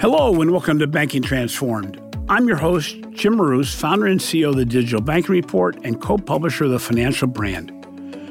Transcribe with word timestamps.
Hello, 0.00 0.40
and 0.40 0.50
welcome 0.50 0.78
to 0.78 0.86
Banking 0.86 1.20
Transformed. 1.20 2.00
I'm 2.26 2.48
your 2.48 2.56
host, 2.56 2.96
Jim 3.10 3.36
Marous, 3.36 3.74
founder 3.74 4.06
and 4.06 4.18
CEO 4.18 4.48
of 4.48 4.56
the 4.56 4.64
Digital 4.64 5.02
Banking 5.02 5.34
Report 5.34 5.76
and 5.84 6.00
co 6.00 6.16
publisher 6.16 6.64
of 6.64 6.70
the 6.70 6.78
Financial 6.78 7.28
Brand. 7.28 7.68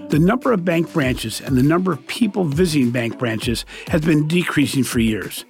The 0.09 0.17
number 0.17 0.51
of 0.51 0.65
bank 0.65 0.91
branches 0.91 1.39
and 1.41 1.55
the 1.55 1.61
number 1.61 1.91
of 1.91 2.07
people 2.07 2.43
visiting 2.43 2.89
bank 2.89 3.19
branches 3.19 3.65
has 3.89 4.01
been 4.01 4.27
decreasing 4.27 4.83
for 4.83 4.97
years. 4.99 5.45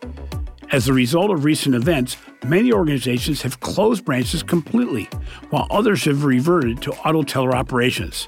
As 0.74 0.90
a 0.90 0.94
result 0.94 1.32
of 1.32 1.46
recent 1.46 1.74
events, 1.74 2.18
many 2.46 2.74
organizations 2.74 3.42
have 3.44 3.62
closed 3.62 4.04
branches 4.04 4.44
completely, 4.44 5.06
while 5.52 5.68
others 5.72 6.04
have 6.04 6.26
reverted 6.26 6.82
to 6.82 6.92
auto 7.08 7.24
teller 7.24 7.56
operations. 7.56 8.28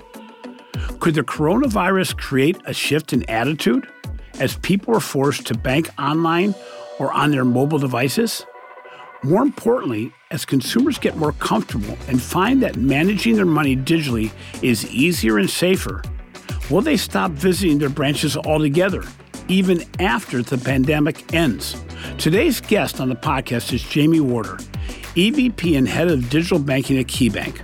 Could 1.01 1.15
the 1.15 1.23
coronavirus 1.23 2.17
create 2.17 2.55
a 2.63 2.73
shift 2.73 3.11
in 3.11 3.29
attitude 3.29 3.85
as 4.39 4.55
people 4.59 4.95
are 4.95 5.01
forced 5.01 5.45
to 5.47 5.57
bank 5.57 5.89
online 5.99 6.55
or 7.01 7.11
on 7.13 7.31
their 7.31 7.43
mobile 7.43 7.79
devices? 7.79 8.45
More 9.23 9.41
importantly, 9.41 10.13
as 10.29 10.45
consumers 10.45 10.99
get 10.99 11.17
more 11.17 11.31
comfortable 11.33 11.97
and 12.07 12.21
find 12.21 12.61
that 12.61 12.75
managing 12.75 13.35
their 13.35 13.45
money 13.45 13.75
digitally 13.75 14.31
is 14.61 14.89
easier 14.93 15.39
and 15.39 15.49
safer, 15.49 16.03
will 16.69 16.81
they 16.81 16.97
stop 16.97 17.31
visiting 17.31 17.79
their 17.79 17.89
branches 17.89 18.37
altogether, 18.37 19.03
even 19.47 19.83
after 19.99 20.43
the 20.43 20.59
pandemic 20.59 21.33
ends? 21.33 21.75
Today's 22.19 22.61
guest 22.61 23.01
on 23.01 23.09
the 23.09 23.15
podcast 23.15 23.73
is 23.73 23.81
Jamie 23.81 24.19
Warder, 24.19 24.57
EVP 25.15 25.75
and 25.75 25.87
Head 25.87 26.07
of 26.07 26.29
Digital 26.29 26.59
Banking 26.59 26.99
at 26.99 27.07
KeyBank. 27.07 27.61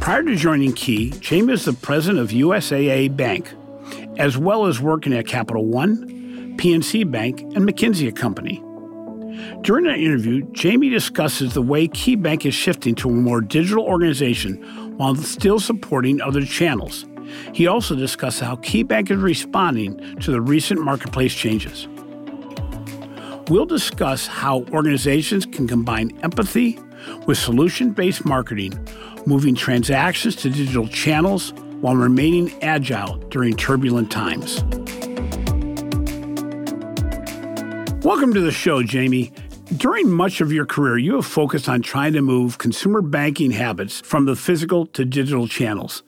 Prior 0.00 0.22
to 0.22 0.36
joining 0.36 0.74
Key, 0.74 1.10
Jamie 1.20 1.54
is 1.54 1.64
the 1.64 1.72
president 1.72 2.20
of 2.20 2.28
USAA 2.28 3.16
Bank, 3.16 3.50
as 4.18 4.36
well 4.36 4.66
as 4.66 4.80
working 4.80 5.14
at 5.14 5.26
Capital 5.26 5.64
One, 5.64 6.13
PNC 6.56 7.10
Bank, 7.10 7.40
and 7.40 7.68
McKinsey 7.68 8.14
& 8.16 8.16
Company. 8.16 8.62
During 9.62 9.84
that 9.84 9.98
interview, 9.98 10.42
Jamie 10.52 10.90
discusses 10.90 11.54
the 11.54 11.62
way 11.62 11.88
KeyBank 11.88 12.46
is 12.46 12.54
shifting 12.54 12.94
to 12.96 13.08
a 13.08 13.12
more 13.12 13.40
digital 13.40 13.84
organization 13.84 14.96
while 14.96 15.16
still 15.16 15.58
supporting 15.58 16.20
other 16.20 16.44
channels. 16.44 17.06
He 17.52 17.66
also 17.66 17.96
discusses 17.96 18.40
how 18.40 18.56
KeyBank 18.56 19.10
is 19.10 19.18
responding 19.18 20.18
to 20.20 20.30
the 20.30 20.40
recent 20.40 20.80
marketplace 20.80 21.34
changes. 21.34 21.88
We'll 23.48 23.66
discuss 23.66 24.26
how 24.26 24.64
organizations 24.72 25.44
can 25.46 25.66
combine 25.66 26.18
empathy 26.22 26.78
with 27.26 27.36
solution 27.36 27.90
based 27.92 28.24
marketing, 28.24 28.72
moving 29.26 29.54
transactions 29.54 30.36
to 30.36 30.50
digital 30.50 30.88
channels 30.88 31.52
while 31.80 31.96
remaining 31.96 32.52
agile 32.62 33.16
during 33.28 33.56
turbulent 33.56 34.10
times. 34.10 34.62
Welcome 38.04 38.34
to 38.34 38.40
the 38.42 38.52
show, 38.52 38.82
Jamie. 38.82 39.32
During 39.78 40.10
much 40.10 40.42
of 40.42 40.52
your 40.52 40.66
career, 40.66 40.98
you 40.98 41.14
have 41.14 41.24
focused 41.24 41.70
on 41.70 41.80
trying 41.80 42.12
to 42.12 42.20
move 42.20 42.58
consumer 42.58 43.00
banking 43.00 43.50
habits 43.50 44.02
from 44.02 44.26
the 44.26 44.36
physical 44.36 44.84
to 44.88 45.06
digital 45.06 45.48
channels. 45.48 46.02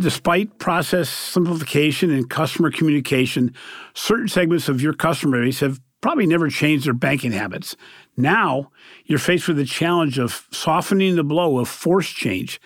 Despite 0.00 0.58
process 0.58 1.10
simplification 1.10 2.10
and 2.10 2.30
customer 2.30 2.70
communication, 2.70 3.52
certain 3.92 4.26
segments 4.26 4.70
of 4.70 4.80
your 4.80 4.94
customer 4.94 5.44
base 5.44 5.60
have 5.60 5.82
probably 6.00 6.24
never 6.24 6.48
changed 6.48 6.86
their 6.86 6.94
banking 6.94 7.32
habits. 7.32 7.76
Now, 8.16 8.70
you're 9.04 9.18
faced 9.18 9.48
with 9.48 9.58
the 9.58 9.66
challenge 9.66 10.18
of 10.18 10.48
softening 10.50 11.16
the 11.16 11.24
blow 11.24 11.58
of 11.58 11.68
forced 11.68 12.16
change. 12.16 12.58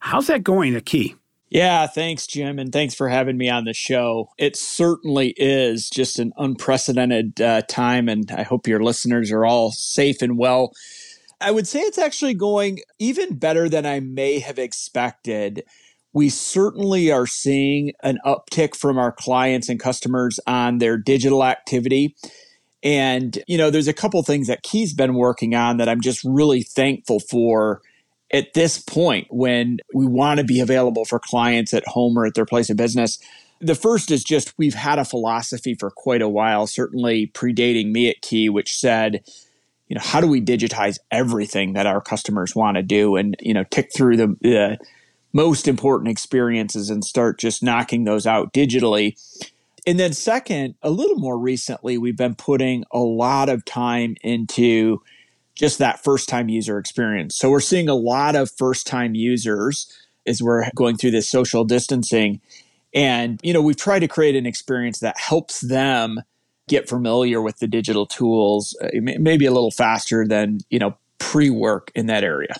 How's 0.00 0.26
that 0.26 0.44
going 0.44 0.78
Key? 0.82 1.14
Yeah, 1.48 1.86
thanks, 1.86 2.26
Jim, 2.26 2.58
and 2.58 2.72
thanks 2.72 2.94
for 2.94 3.08
having 3.08 3.36
me 3.36 3.48
on 3.48 3.64
the 3.64 3.72
show. 3.72 4.30
It 4.36 4.56
certainly 4.56 5.32
is 5.36 5.88
just 5.88 6.18
an 6.18 6.32
unprecedented 6.36 7.40
uh, 7.40 7.62
time, 7.62 8.08
and 8.08 8.30
I 8.32 8.42
hope 8.42 8.66
your 8.66 8.82
listeners 8.82 9.30
are 9.30 9.44
all 9.44 9.70
safe 9.70 10.22
and 10.22 10.36
well. 10.36 10.72
I 11.40 11.52
would 11.52 11.68
say 11.68 11.80
it's 11.80 11.98
actually 11.98 12.34
going 12.34 12.80
even 12.98 13.38
better 13.38 13.68
than 13.68 13.86
I 13.86 14.00
may 14.00 14.40
have 14.40 14.58
expected. 14.58 15.62
We 16.12 16.30
certainly 16.30 17.12
are 17.12 17.26
seeing 17.26 17.92
an 18.02 18.18
uptick 18.24 18.74
from 18.74 18.98
our 18.98 19.12
clients 19.12 19.68
and 19.68 19.78
customers 19.78 20.40
on 20.46 20.78
their 20.78 20.96
digital 20.96 21.44
activity. 21.44 22.16
And, 22.82 23.38
you 23.46 23.58
know, 23.58 23.70
there's 23.70 23.88
a 23.88 23.92
couple 23.92 24.22
things 24.22 24.48
that 24.48 24.62
Key's 24.62 24.94
been 24.94 25.14
working 25.14 25.54
on 25.54 25.76
that 25.76 25.88
I'm 25.88 26.00
just 26.00 26.24
really 26.24 26.62
thankful 26.62 27.20
for 27.20 27.82
at 28.32 28.54
this 28.54 28.78
point 28.78 29.26
when 29.30 29.78
we 29.94 30.06
want 30.06 30.38
to 30.38 30.44
be 30.44 30.60
available 30.60 31.04
for 31.04 31.18
clients 31.18 31.72
at 31.72 31.86
home 31.86 32.18
or 32.18 32.26
at 32.26 32.34
their 32.34 32.46
place 32.46 32.70
of 32.70 32.76
business. 32.76 33.18
The 33.60 33.74
first 33.74 34.10
is 34.10 34.24
just 34.24 34.52
we've 34.58 34.74
had 34.74 34.98
a 34.98 35.04
philosophy 35.04 35.74
for 35.74 35.90
quite 35.90 36.22
a 36.22 36.28
while, 36.28 36.66
certainly 36.66 37.28
predating 37.28 37.90
me 37.90 38.10
at 38.10 38.20
Key, 38.20 38.48
which 38.48 38.76
said, 38.76 39.24
you 39.88 39.94
know, 39.94 40.02
how 40.02 40.20
do 40.20 40.26
we 40.26 40.42
digitize 40.42 40.98
everything 41.10 41.72
that 41.74 41.86
our 41.86 42.00
customers 42.00 42.54
want 42.54 42.76
to 42.76 42.82
do 42.82 43.16
and, 43.16 43.36
you 43.40 43.54
know, 43.54 43.64
tick 43.64 43.90
through 43.94 44.16
the, 44.16 44.36
the 44.40 44.78
most 45.32 45.68
important 45.68 46.08
experiences 46.08 46.90
and 46.90 47.04
start 47.04 47.38
just 47.38 47.62
knocking 47.62 48.04
those 48.04 48.26
out 48.26 48.52
digitally. 48.52 49.16
And 49.86 50.00
then, 50.00 50.12
second, 50.12 50.74
a 50.82 50.90
little 50.90 51.18
more 51.18 51.38
recently, 51.38 51.96
we've 51.96 52.16
been 52.16 52.34
putting 52.34 52.84
a 52.90 52.98
lot 52.98 53.48
of 53.48 53.64
time 53.64 54.16
into 54.22 55.02
just 55.56 55.78
that 55.78 56.04
first 56.04 56.28
time 56.28 56.48
user 56.48 56.78
experience. 56.78 57.36
So 57.36 57.50
we're 57.50 57.60
seeing 57.60 57.88
a 57.88 57.94
lot 57.94 58.36
of 58.36 58.50
first 58.50 58.86
time 58.86 59.14
users 59.14 59.90
as 60.26 60.42
we're 60.42 60.68
going 60.74 60.96
through 60.96 61.12
this 61.12 61.28
social 61.28 61.64
distancing. 61.64 62.40
And, 62.94 63.40
you 63.42 63.52
know, 63.52 63.62
we've 63.62 63.76
tried 63.76 64.00
to 64.00 64.08
create 64.08 64.36
an 64.36 64.46
experience 64.46 65.00
that 65.00 65.18
helps 65.18 65.60
them 65.60 66.20
get 66.68 66.88
familiar 66.88 67.40
with 67.40 67.58
the 67.58 67.66
digital 67.66 68.06
tools, 68.06 68.76
uh, 68.82 68.88
maybe 68.94 69.46
a 69.46 69.52
little 69.52 69.70
faster 69.70 70.26
than, 70.26 70.60
you 70.70 70.78
know, 70.78 70.96
pre 71.18 71.50
work 71.50 71.90
in 71.94 72.06
that 72.06 72.24
area. 72.24 72.54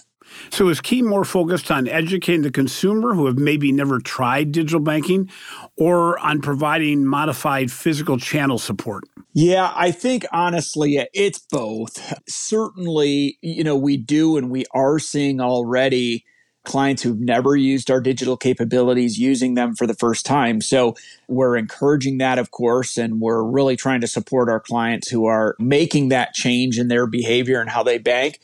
So 0.50 0.68
is 0.68 0.80
Key 0.80 1.02
more 1.02 1.24
focused 1.24 1.70
on 1.70 1.88
educating 1.88 2.42
the 2.42 2.50
consumer 2.50 3.14
who 3.14 3.26
have 3.26 3.38
maybe 3.38 3.72
never 3.72 3.98
tried 3.98 4.52
digital 4.52 4.80
banking 4.80 5.30
or 5.76 6.18
on 6.18 6.40
providing 6.40 7.04
modified 7.04 7.70
physical 7.70 8.18
channel 8.18 8.58
support? 8.58 9.04
Yeah, 9.32 9.72
I 9.74 9.90
think 9.90 10.24
honestly 10.32 10.98
it's 11.12 11.38
both. 11.50 12.14
Certainly, 12.28 13.38
you 13.42 13.64
know, 13.64 13.76
we 13.76 13.96
do 13.96 14.36
and 14.36 14.50
we 14.50 14.64
are 14.72 14.98
seeing 14.98 15.40
already 15.40 16.24
clients 16.66 17.02
who've 17.02 17.20
never 17.20 17.56
used 17.56 17.90
our 17.90 18.00
digital 18.00 18.36
capabilities 18.36 19.18
using 19.18 19.54
them 19.54 19.74
for 19.74 19.86
the 19.86 19.94
first 19.94 20.26
time. 20.26 20.60
So 20.60 20.96
we're 21.28 21.56
encouraging 21.56 22.18
that, 22.18 22.38
of 22.38 22.50
course, 22.50 22.98
and 22.98 23.20
we're 23.20 23.42
really 23.42 23.76
trying 23.76 24.02
to 24.02 24.06
support 24.06 24.50
our 24.50 24.60
clients 24.60 25.08
who 25.08 25.26
are 25.26 25.56
making 25.58 26.08
that 26.08 26.34
change 26.34 26.78
in 26.78 26.88
their 26.88 27.06
behavior 27.06 27.60
and 27.60 27.70
how 27.70 27.82
they 27.82 27.98
bank. 27.98 28.40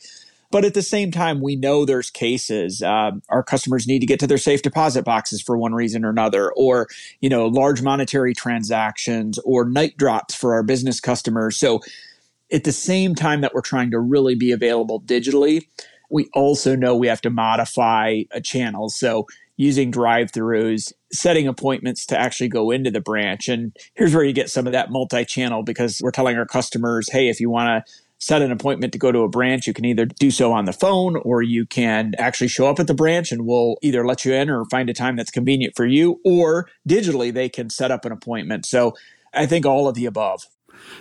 But 0.53 0.65
at 0.65 0.75
the 0.75 0.83
same 0.83 1.09
time, 1.09 1.41
we 1.41 1.55
know 1.55 1.83
there's 1.83 2.11
cases 2.11 2.83
uh, 2.83 3.09
our 3.29 3.41
customers 3.41 3.87
need 3.87 4.01
to 4.01 4.05
get 4.05 4.19
to 4.19 4.27
their 4.27 4.37
safe 4.37 4.61
deposit 4.61 5.03
boxes 5.03 5.41
for 5.41 5.57
one 5.57 5.73
reason 5.73 6.05
or 6.05 6.11
another, 6.11 6.51
or 6.51 6.87
you 7.21 7.29
know, 7.29 7.47
large 7.47 7.81
monetary 7.81 8.35
transactions 8.35 9.39
or 9.45 9.67
night 9.67 9.97
drops 9.97 10.35
for 10.35 10.53
our 10.53 10.61
business 10.61 10.99
customers. 10.99 11.57
So 11.57 11.79
at 12.51 12.65
the 12.65 12.71
same 12.71 13.15
time 13.15 13.41
that 13.41 13.55
we're 13.55 13.61
trying 13.61 13.89
to 13.91 13.99
really 13.99 14.35
be 14.35 14.51
available 14.51 15.01
digitally, 15.01 15.65
we 16.11 16.29
also 16.35 16.75
know 16.75 16.95
we 16.95 17.07
have 17.07 17.21
to 17.21 17.31
modify 17.31 18.21
a 18.29 18.39
channel. 18.39 18.89
So 18.89 19.25
using 19.57 19.89
drive-throughs, 19.89 20.93
setting 21.11 21.47
appointments 21.47 22.05
to 22.07 22.19
actually 22.19 22.49
go 22.49 22.69
into 22.69 22.91
the 22.91 23.01
branch. 23.01 23.47
And 23.47 23.75
here's 23.95 24.13
where 24.13 24.23
you 24.23 24.33
get 24.33 24.51
some 24.51 24.67
of 24.67 24.73
that 24.73 24.91
multi-channel 24.91 25.63
because 25.63 25.99
we're 26.03 26.11
telling 26.11 26.37
our 26.37 26.45
customers, 26.45 27.09
hey, 27.11 27.27
if 27.29 27.39
you 27.39 27.49
want 27.49 27.85
to 27.85 27.93
set 28.23 28.41
an 28.41 28.53
appointment 28.53 28.93
to 28.93 28.99
go 28.99 29.11
to 29.11 29.19
a 29.19 29.27
branch, 29.27 29.67
you 29.67 29.73
can 29.73 29.83
either 29.83 30.05
do 30.05 30.31
so 30.31 30.53
on 30.53 30.63
the 30.63 30.71
phone 30.71 31.17
or 31.17 31.41
you 31.41 31.65
can 31.65 32.13
actually 32.17 32.47
show 32.47 32.67
up 32.67 32.79
at 32.79 32.87
the 32.87 32.93
branch 32.93 33.33
and 33.33 33.45
we'll 33.45 33.75
either 33.81 34.05
let 34.07 34.23
you 34.23 34.33
in 34.33 34.49
or 34.49 34.63
find 34.71 34.89
a 34.89 34.93
time 34.93 35.17
that's 35.17 35.29
convenient 35.29 35.75
for 35.75 35.85
you, 35.85 36.21
or 36.23 36.69
digitally 36.87 37.33
they 37.33 37.49
can 37.49 37.69
set 37.69 37.91
up 37.91 38.05
an 38.05 38.13
appointment. 38.13 38.65
So 38.65 38.93
I 39.33 39.45
think 39.45 39.65
all 39.65 39.89
of 39.89 39.95
the 39.95 40.05
above. 40.05 40.45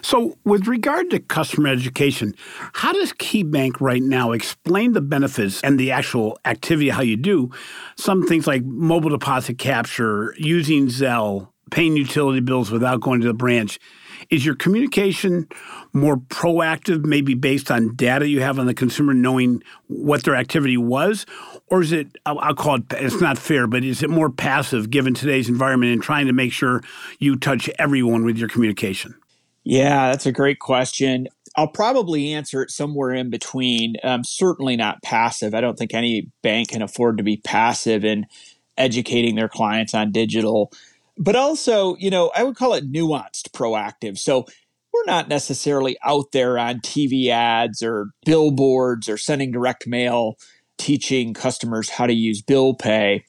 So, 0.01 0.37
with 0.45 0.67
regard 0.67 1.11
to 1.11 1.19
customer 1.19 1.69
education, 1.69 2.35
how 2.73 2.93
does 2.93 3.13
KeyBank 3.13 3.81
right 3.81 4.03
now 4.03 4.33
explain 4.33 4.93
the 4.93 5.01
benefits 5.01 5.61
and 5.63 5.79
the 5.79 5.91
actual 5.91 6.39
activity, 6.45 6.91
how 6.91 7.03
you 7.03 7.17
do 7.17 7.51
some 7.97 8.27
things 8.27 8.47
like 8.47 8.65
mobile 8.65 9.11
deposit 9.11 9.59
capture, 9.59 10.35
using 10.39 10.87
Zelle, 10.87 11.49
paying 11.71 11.97
utility 11.97 12.41
bills 12.41 12.71
without 12.71 13.01
going 13.01 13.21
to 13.23 13.27
the 13.27 13.35
branch? 13.35 13.79
Is 14.31 14.45
your 14.45 14.55
communication 14.55 15.49
more 15.93 16.17
proactive, 16.17 17.05
maybe 17.05 17.35
based 17.35 17.71
on 17.71 17.95
data 17.95 18.29
you 18.29 18.41
have 18.41 18.59
on 18.59 18.67
the 18.67 18.75
consumer 18.75 19.15
knowing 19.15 19.63
what 19.89 20.25
their 20.25 20.35
activity 20.35 20.77
was? 20.77 21.27
Or 21.69 21.83
is 21.83 21.93
it, 21.93 22.17
I'll, 22.27 22.55
call 22.55 22.77
it, 22.77 22.85
it's 22.93 23.21
not 23.21 23.39
fair, 23.39 23.67
but 23.67 23.85
is 23.85 24.03
it 24.03 24.11
more 24.11 24.31
passive 24.31 24.91
given 24.91 25.15
today's 25.15 25.49
environment 25.49 25.93
and 25.93 26.03
trying 26.03 26.27
to 26.27 26.33
make 26.33 26.53
sure 26.53 26.83
you 27.19 27.37
touch 27.37 27.71
everyone 27.79 28.25
with 28.25 28.37
your 28.37 28.49
communication? 28.49 29.15
Yeah, 29.65 30.11
that's 30.11 30.27
a 30.27 30.33
great 30.33 30.59
question. 30.59 31.29
I'll 31.57 31.69
probably 31.69 32.33
answer 32.33 32.63
it 32.63 32.71
somewhere 32.71 33.13
in 33.13 33.31
between. 33.31 33.97
Um, 34.03 34.25
certainly 34.25 34.77
not 34.77 35.03
passive. 35.03 35.55
I 35.55 35.61
don't 35.61 35.79
think 35.79 35.95
any 35.95 36.31
bank 36.43 36.71
can 36.71 36.83
afford 36.83 37.19
to 37.19 37.23
be 37.23 37.37
passive 37.37 38.05
in 38.05 38.27
educating 38.79 39.35
their 39.35 39.49
clients 39.49 39.95
on 39.95 40.13
digital 40.13 40.73
but 41.17 41.37
also, 41.37 41.97
you 41.97 42.11
know, 42.11 42.31
I 42.35 42.43
would 42.43 42.57
call 42.57 42.75
it 42.75 42.91
nuanced 42.91 43.51
proactive. 43.53 44.19
So 44.19 44.47
we're 44.93 45.05
not 45.05 45.29
necessarily 45.29 45.97
out 46.05 46.33
there 46.33 46.59
on 46.59 46.81
TV 46.81 47.29
ads 47.29 47.83
or 47.83 48.09
billboards 48.25 49.09
or 49.09 49.17
sending 49.17 49.51
direct 49.51 49.87
mail 49.87 50.37
teaching 50.79 51.35
customers 51.35 51.91
how 51.91 52.07
to 52.07 52.15
use 52.15 52.43
bill 52.43 52.75
pay 52.75 53.25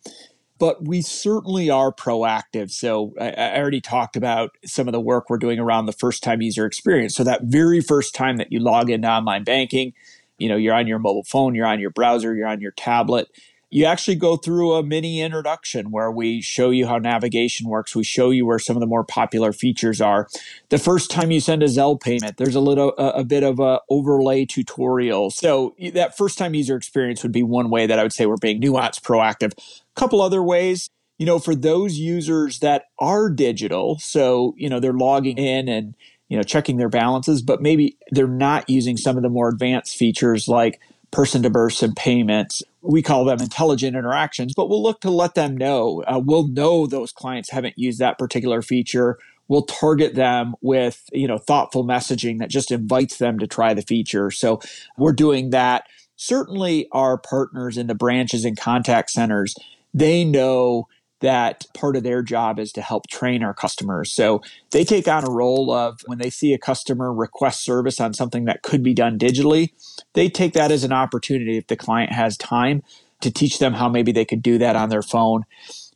but 0.63 0.87
we 0.87 1.01
certainly 1.01 1.69
are 1.69 1.91
proactive. 1.91 2.71
So 2.71 3.13
I, 3.19 3.31
I, 3.31 3.59
already 3.59 3.81
talked 3.81 4.15
about 4.15 4.51
some 4.65 4.87
of 4.87 4.93
the 4.93 4.99
work 5.01 5.29
we're 5.29 5.37
doing 5.37 5.59
around 5.59 5.87
the 5.87 5.91
first 5.91 6.23
time 6.23 6.41
user 6.41 6.65
experience. 6.65 7.15
So 7.15 7.25
that 7.25 7.41
very 7.43 7.81
first 7.81 8.15
time 8.15 8.37
that 8.37 8.49
you 8.49 8.59
log 8.59 8.89
into 8.89 9.09
online 9.09 9.43
banking, 9.43 9.91
you 10.37 10.47
know, 10.47 10.55
you're 10.55 10.73
on 10.73 10.87
your 10.87 10.99
mobile 10.99 11.25
phone, 11.25 11.53
you're 11.53 11.65
on 11.65 11.81
your 11.81 11.89
browser, 11.89 12.33
you're 12.33 12.47
on 12.47 12.61
your 12.61 12.71
tablet, 12.71 13.27
you 13.73 13.85
actually 13.85 14.13
go 14.13 14.37
through 14.37 14.73
a 14.73 14.83
mini 14.83 15.19
introduction 15.19 15.89
where 15.89 16.11
we 16.11 16.41
show 16.41 16.69
you 16.69 16.85
how 16.85 16.99
navigation 16.99 17.67
works. 17.67 17.95
We 17.95 18.03
show 18.03 18.29
you 18.29 18.45
where 18.45 18.59
some 18.59 18.75
of 18.75 18.81
the 18.81 18.85
more 18.87 19.03
popular 19.03 19.51
features 19.51 19.99
are. 19.99 20.27
The 20.69 20.77
first 20.77 21.09
time 21.09 21.31
you 21.31 21.39
send 21.39 21.63
a 21.63 21.65
Zelle 21.65 21.99
payment, 21.99 22.37
there's 22.37 22.53
a 22.53 22.59
little 22.59 22.93
a, 22.99 23.21
a 23.21 23.23
bit 23.23 23.41
of 23.41 23.59
a 23.59 23.79
overlay 23.89 24.45
tutorial. 24.45 25.31
So 25.31 25.75
that 25.93 26.15
first 26.15 26.37
time 26.37 26.53
user 26.53 26.75
experience 26.75 27.23
would 27.23 27.31
be 27.31 27.41
one 27.41 27.71
way 27.71 27.87
that 27.87 27.97
I 27.97 28.03
would 28.03 28.13
say 28.13 28.27
we're 28.27 28.37
being 28.37 28.61
nuanced, 28.61 29.01
proactive. 29.01 29.53
A 29.57 29.99
couple 29.99 30.21
other 30.21 30.43
ways, 30.43 30.91
you 31.17 31.25
know, 31.25 31.39
for 31.39 31.55
those 31.55 31.97
users 31.97 32.59
that 32.59 32.85
are 32.99 33.27
digital, 33.27 33.97
so 33.97 34.53
you 34.55 34.69
know 34.69 34.79
they're 34.79 34.93
logging 34.93 35.39
in 35.39 35.67
and 35.67 35.95
you 36.29 36.37
know 36.37 36.43
checking 36.43 36.77
their 36.77 36.89
balances, 36.89 37.41
but 37.41 37.59
maybe 37.59 37.97
they're 38.11 38.27
not 38.27 38.69
using 38.69 38.97
some 38.97 39.17
of 39.17 39.23
the 39.23 39.29
more 39.29 39.49
advanced 39.49 39.95
features 39.95 40.47
like 40.47 40.79
person 41.13 41.43
to 41.43 41.49
person 41.49 41.93
payments. 41.93 42.61
We 42.81 43.01
call 43.01 43.23
them 43.23 43.39
intelligent 43.39 43.95
interactions, 43.95 44.53
but 44.53 44.67
we'll 44.67 44.83
look 44.83 44.99
to 45.01 45.09
let 45.09 45.35
them 45.35 45.55
know. 45.55 46.03
Uh, 46.05 46.19
we'll 46.19 46.47
know 46.47 46.85
those 46.85 47.13
clients 47.13 47.49
haven't 47.49 47.77
used 47.77 47.99
that 47.99 48.19
particular 48.19 48.61
feature. 48.61 49.17
We'll 49.47 49.61
target 49.61 50.15
them 50.15 50.55
with, 50.61 51.03
you 51.13 51.27
know, 51.27 51.37
thoughtful 51.37 51.85
messaging 51.85 52.39
that 52.39 52.49
just 52.49 52.71
invites 52.71 53.17
them 53.17 53.39
to 53.39 53.47
try 53.47 53.73
the 53.73 53.81
feature. 53.83 54.31
So 54.31 54.59
we're 54.97 55.13
doing 55.13 55.51
that. 55.51 55.87
Certainly 56.15 56.87
our 56.91 57.17
partners 57.17 57.77
in 57.77 57.87
the 57.87 57.95
branches 57.95 58.45
and 58.45 58.57
contact 58.57 59.11
centers, 59.11 59.55
they 59.93 60.25
know 60.25 60.87
that 61.23 61.65
part 61.73 61.95
of 61.95 62.03
their 62.03 62.21
job 62.21 62.59
is 62.59 62.73
to 62.73 62.81
help 62.81 63.07
train 63.07 63.43
our 63.43 63.53
customers. 63.53 64.11
So 64.11 64.41
they 64.71 64.83
take 64.83 65.07
on 65.07 65.25
a 65.25 65.31
role 65.31 65.71
of 65.71 66.01
when 66.05 66.17
they 66.17 66.29
see 66.29 66.53
a 66.53 66.57
customer 66.57 67.13
request 67.13 67.63
service 67.63 68.01
on 68.01 68.13
something 68.13 68.43
that 68.43 68.61
could 68.61 68.83
be 68.83 68.93
done 68.93 69.17
digitally, 69.17 69.71
they 70.13 70.27
take 70.27 70.51
that 70.53 70.69
as 70.69 70.83
an 70.83 70.91
opportunity 70.91 71.57
if 71.57 71.67
the 71.67 71.77
client 71.77 72.11
has 72.11 72.35
time 72.35 72.83
to 73.21 73.31
teach 73.31 73.59
them 73.59 73.73
how 73.73 73.87
maybe 73.87 74.11
they 74.11 74.25
could 74.25 74.41
do 74.41 74.57
that 74.57 74.75
on 74.75 74.89
their 74.89 75.01
phone. 75.01 75.45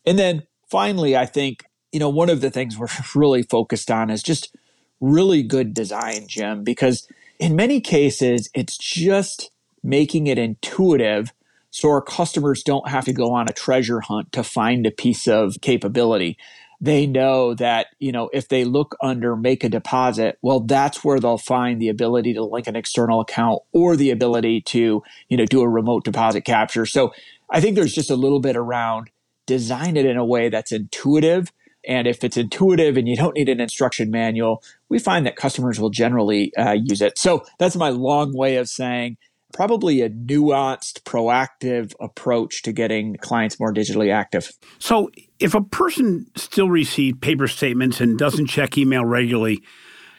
And 0.05 0.17
then 0.17 0.43
finally, 0.71 1.17
I 1.17 1.25
think, 1.25 1.65
you 1.91 1.99
know, 1.99 2.09
one 2.09 2.29
of 2.29 2.39
the 2.39 2.49
things 2.49 2.77
we're 2.79 2.87
really 3.13 3.43
focused 3.43 3.91
on 3.91 4.09
is 4.09 4.23
just 4.23 4.55
really 5.01 5.43
good 5.43 5.73
design, 5.73 6.25
Jim, 6.29 6.63
because 6.63 7.05
in 7.37 7.53
many 7.53 7.81
cases, 7.81 8.49
it's 8.53 8.77
just 8.77 9.51
making 9.83 10.27
it 10.27 10.37
intuitive 10.37 11.33
so 11.69 11.89
our 11.89 12.01
customers 12.01 12.63
don't 12.63 12.87
have 12.87 13.05
to 13.05 13.13
go 13.13 13.33
on 13.33 13.47
a 13.49 13.53
treasure 13.53 13.99
hunt 13.99 14.31
to 14.31 14.43
find 14.43 14.85
a 14.85 14.91
piece 14.91 15.27
of 15.27 15.55
capability. 15.61 16.37
They 16.79 17.07
know 17.07 17.55
that, 17.55 17.87
you 17.99 18.11
know, 18.11 18.29
if 18.33 18.49
they 18.49 18.63
look 18.63 18.95
under 19.01 19.35
make 19.35 19.63
a 19.63 19.69
deposit, 19.69 20.37
well, 20.41 20.59
that's 20.59 21.03
where 21.03 21.19
they'll 21.19 21.39
find 21.39 21.81
the 21.81 21.89
ability 21.89 22.35
to 22.35 22.43
link 22.43 22.67
an 22.67 22.75
external 22.75 23.19
account 23.19 23.63
or 23.71 23.95
the 23.95 24.11
ability 24.11 24.61
to, 24.61 25.01
you 25.27 25.37
know, 25.37 25.45
do 25.45 25.61
a 25.61 25.69
remote 25.69 26.03
deposit 26.03 26.41
capture. 26.41 26.85
So 26.85 27.13
I 27.49 27.61
think 27.61 27.75
there's 27.75 27.93
just 27.93 28.11
a 28.11 28.15
little 28.15 28.39
bit 28.39 28.55
around 28.55 29.09
design 29.47 29.97
it 29.97 30.05
in 30.05 30.17
a 30.17 30.25
way 30.25 30.49
that's 30.49 30.71
intuitive. 30.71 31.51
And 31.87 32.05
if 32.05 32.23
it's 32.23 32.37
intuitive 32.37 32.97
and 32.97 33.07
you 33.07 33.15
don't 33.15 33.35
need 33.35 33.49
an 33.49 33.61
instruction 33.61 34.11
manual, 34.11 34.61
we 34.89 34.99
find 34.99 35.25
that 35.25 35.37
customers 35.37 35.79
will 35.79 35.89
generally 35.89 36.53
uh, 36.55 36.73
use 36.73 37.01
it. 37.01 37.17
So 37.17 37.45
that's 37.57 37.75
my 37.75 37.89
long 37.89 38.35
way 38.35 38.57
of 38.57 38.67
saying 38.67 39.17
probably 39.53 40.01
a 40.01 40.09
nuanced, 40.09 41.01
proactive 41.03 41.93
approach 41.99 42.61
to 42.63 42.71
getting 42.71 43.15
clients 43.17 43.59
more 43.59 43.73
digitally 43.73 44.11
active. 44.11 44.51
So, 44.79 45.09
if 45.39 45.53
a 45.53 45.61
person 45.61 46.25
still 46.35 46.69
receives 46.69 47.17
paper 47.19 47.47
statements 47.47 48.01
and 48.01 48.17
doesn't 48.17 48.47
check 48.47 48.77
email 48.77 49.05
regularly, 49.05 49.61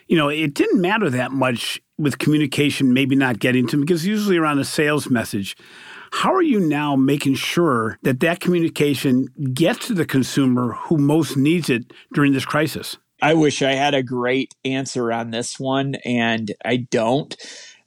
you 0.06 0.16
know, 0.16 0.28
it 0.28 0.54
didn't 0.54 0.80
matter 0.80 1.10
that 1.10 1.32
much 1.32 1.80
with 1.98 2.18
communication 2.18 2.92
maybe 2.92 3.16
not 3.16 3.40
getting 3.40 3.66
to 3.66 3.72
them 3.72 3.80
because 3.80 4.06
usually 4.06 4.36
around 4.36 4.58
a 4.58 4.64
sales 4.64 5.10
message. 5.10 5.56
How 6.10 6.32
are 6.32 6.42
you 6.42 6.60
now 6.60 6.96
making 6.96 7.34
sure 7.34 7.98
that 8.02 8.20
that 8.20 8.40
communication 8.40 9.28
gets 9.52 9.88
to 9.88 9.94
the 9.94 10.06
consumer 10.06 10.72
who 10.72 10.96
most 10.96 11.36
needs 11.36 11.68
it 11.68 11.92
during 12.14 12.32
this 12.32 12.46
crisis? 12.46 12.96
I 13.20 13.34
wish 13.34 13.62
I 13.62 13.72
had 13.72 13.94
a 13.94 14.02
great 14.02 14.54
answer 14.64 15.12
on 15.12 15.32
this 15.32 15.58
one, 15.58 15.96
and 16.04 16.52
I 16.64 16.76
don't. 16.76 17.36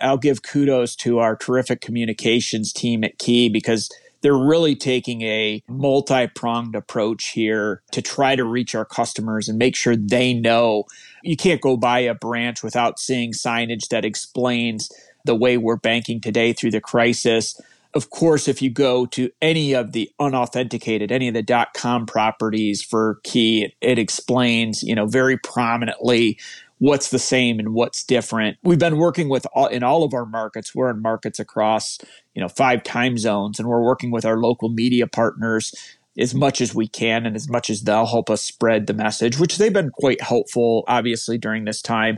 I'll 0.01 0.17
give 0.17 0.43
kudos 0.43 0.95
to 0.97 1.19
our 1.19 1.35
terrific 1.35 1.81
communications 1.81 2.73
team 2.73 3.03
at 3.03 3.17
Key 3.17 3.49
because 3.49 3.89
they're 4.21 4.37
really 4.37 4.75
taking 4.75 5.23
a 5.23 5.63
multi 5.67 6.27
pronged 6.27 6.75
approach 6.75 7.29
here 7.29 7.81
to 7.91 8.01
try 8.01 8.35
to 8.35 8.43
reach 8.43 8.75
our 8.75 8.85
customers 8.85 9.49
and 9.49 9.57
make 9.57 9.75
sure 9.75 9.95
they 9.95 10.33
know 10.33 10.85
you 11.23 11.35
can't 11.35 11.61
go 11.61 11.75
by 11.75 11.99
a 11.99 12.13
branch 12.13 12.63
without 12.63 12.99
seeing 12.99 13.31
signage 13.31 13.87
that 13.89 14.05
explains 14.05 14.91
the 15.25 15.35
way 15.35 15.57
we're 15.57 15.75
banking 15.75 16.21
today 16.21 16.53
through 16.53 16.71
the 16.71 16.81
crisis. 16.81 17.59
Of 17.93 18.09
course, 18.09 18.47
if 18.47 18.61
you 18.61 18.69
go 18.69 19.05
to 19.07 19.31
any 19.41 19.73
of 19.73 19.91
the 19.91 20.09
unauthenticated, 20.19 21.11
any 21.11 21.27
of 21.27 21.33
the 21.33 21.43
dot 21.43 21.73
com 21.73 22.05
properties 22.05 22.81
for 22.81 23.19
Key, 23.23 23.63
it, 23.63 23.73
it 23.81 23.99
explains, 23.99 24.81
you 24.81 24.95
know, 24.95 25.07
very 25.07 25.37
prominently 25.37 26.39
what's 26.81 27.11
the 27.11 27.19
same 27.19 27.59
and 27.59 27.75
what's 27.75 28.03
different. 28.03 28.57
We've 28.63 28.79
been 28.79 28.97
working 28.97 29.29
with 29.29 29.45
all, 29.53 29.67
in 29.67 29.83
all 29.83 30.03
of 30.03 30.15
our 30.15 30.25
markets. 30.25 30.73
We're 30.73 30.89
in 30.89 30.99
markets 30.99 31.39
across, 31.39 31.99
you 32.33 32.41
know, 32.41 32.47
five 32.47 32.81
time 32.81 33.19
zones 33.19 33.59
and 33.59 33.69
we're 33.69 33.83
working 33.83 34.09
with 34.09 34.25
our 34.25 34.37
local 34.37 34.67
media 34.67 35.05
partners 35.05 35.75
as 36.17 36.33
much 36.33 36.59
as 36.59 36.73
we 36.73 36.87
can 36.87 37.27
and 37.27 37.35
as 37.35 37.47
much 37.47 37.69
as 37.69 37.83
they'll 37.83 38.07
help 38.07 38.31
us 38.31 38.41
spread 38.41 38.87
the 38.87 38.95
message, 38.95 39.37
which 39.37 39.59
they've 39.59 39.71
been 39.71 39.91
quite 39.91 40.21
helpful 40.21 40.83
obviously 40.87 41.37
during 41.37 41.65
this 41.65 41.83
time. 41.83 42.17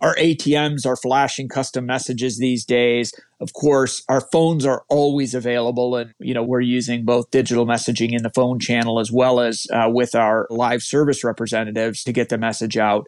Our 0.00 0.16
ATMs 0.16 0.86
are 0.86 0.96
flashing 0.96 1.48
custom 1.48 1.86
messages 1.86 2.38
these 2.38 2.64
days. 2.64 3.14
Of 3.38 3.52
course, 3.52 4.02
our 4.08 4.22
phones 4.22 4.66
are 4.66 4.82
always 4.88 5.34
available 5.36 5.94
and, 5.94 6.14
you 6.18 6.34
know, 6.34 6.42
we're 6.42 6.62
using 6.62 7.04
both 7.04 7.30
digital 7.30 7.64
messaging 7.64 8.12
in 8.12 8.24
the 8.24 8.30
phone 8.30 8.58
channel 8.58 8.98
as 8.98 9.12
well 9.12 9.38
as 9.38 9.68
uh, 9.72 9.88
with 9.88 10.16
our 10.16 10.48
live 10.50 10.82
service 10.82 11.22
representatives 11.22 12.02
to 12.02 12.12
get 12.12 12.28
the 12.28 12.38
message 12.38 12.76
out. 12.76 13.06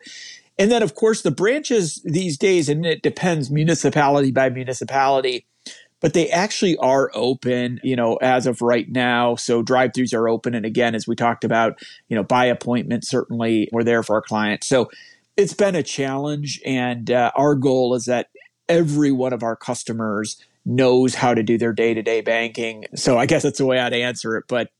And 0.62 0.70
then, 0.70 0.84
of 0.84 0.94
course, 0.94 1.22
the 1.22 1.32
branches 1.32 2.00
these 2.04 2.38
days, 2.38 2.68
and 2.68 2.86
it 2.86 3.02
depends 3.02 3.50
municipality 3.50 4.30
by 4.30 4.48
municipality, 4.48 5.44
but 5.98 6.14
they 6.14 6.30
actually 6.30 6.76
are 6.76 7.10
open, 7.14 7.80
you 7.82 7.96
know, 7.96 8.14
as 8.22 8.46
of 8.46 8.62
right 8.62 8.88
now. 8.88 9.34
So 9.34 9.64
drive 9.64 9.90
throughs 9.90 10.14
are 10.14 10.28
open. 10.28 10.54
And 10.54 10.64
again, 10.64 10.94
as 10.94 11.08
we 11.08 11.16
talked 11.16 11.42
about, 11.42 11.82
you 12.08 12.14
know, 12.14 12.22
by 12.22 12.44
appointment, 12.44 13.04
certainly 13.04 13.68
we're 13.72 13.82
there 13.82 14.04
for 14.04 14.14
our 14.14 14.22
clients. 14.22 14.68
So 14.68 14.88
it's 15.36 15.52
been 15.52 15.74
a 15.74 15.82
challenge. 15.82 16.62
And 16.64 17.10
uh, 17.10 17.32
our 17.34 17.56
goal 17.56 17.96
is 17.96 18.04
that 18.04 18.28
every 18.68 19.10
one 19.10 19.32
of 19.32 19.42
our 19.42 19.56
customers 19.56 20.36
knows 20.64 21.16
how 21.16 21.34
to 21.34 21.42
do 21.42 21.58
their 21.58 21.72
day 21.72 21.92
to 21.92 22.02
day 22.02 22.20
banking. 22.20 22.84
So 22.94 23.18
I 23.18 23.26
guess 23.26 23.42
that's 23.42 23.58
the 23.58 23.66
way 23.66 23.80
I'd 23.80 23.92
answer 23.92 24.36
it. 24.36 24.44
But 24.46 24.70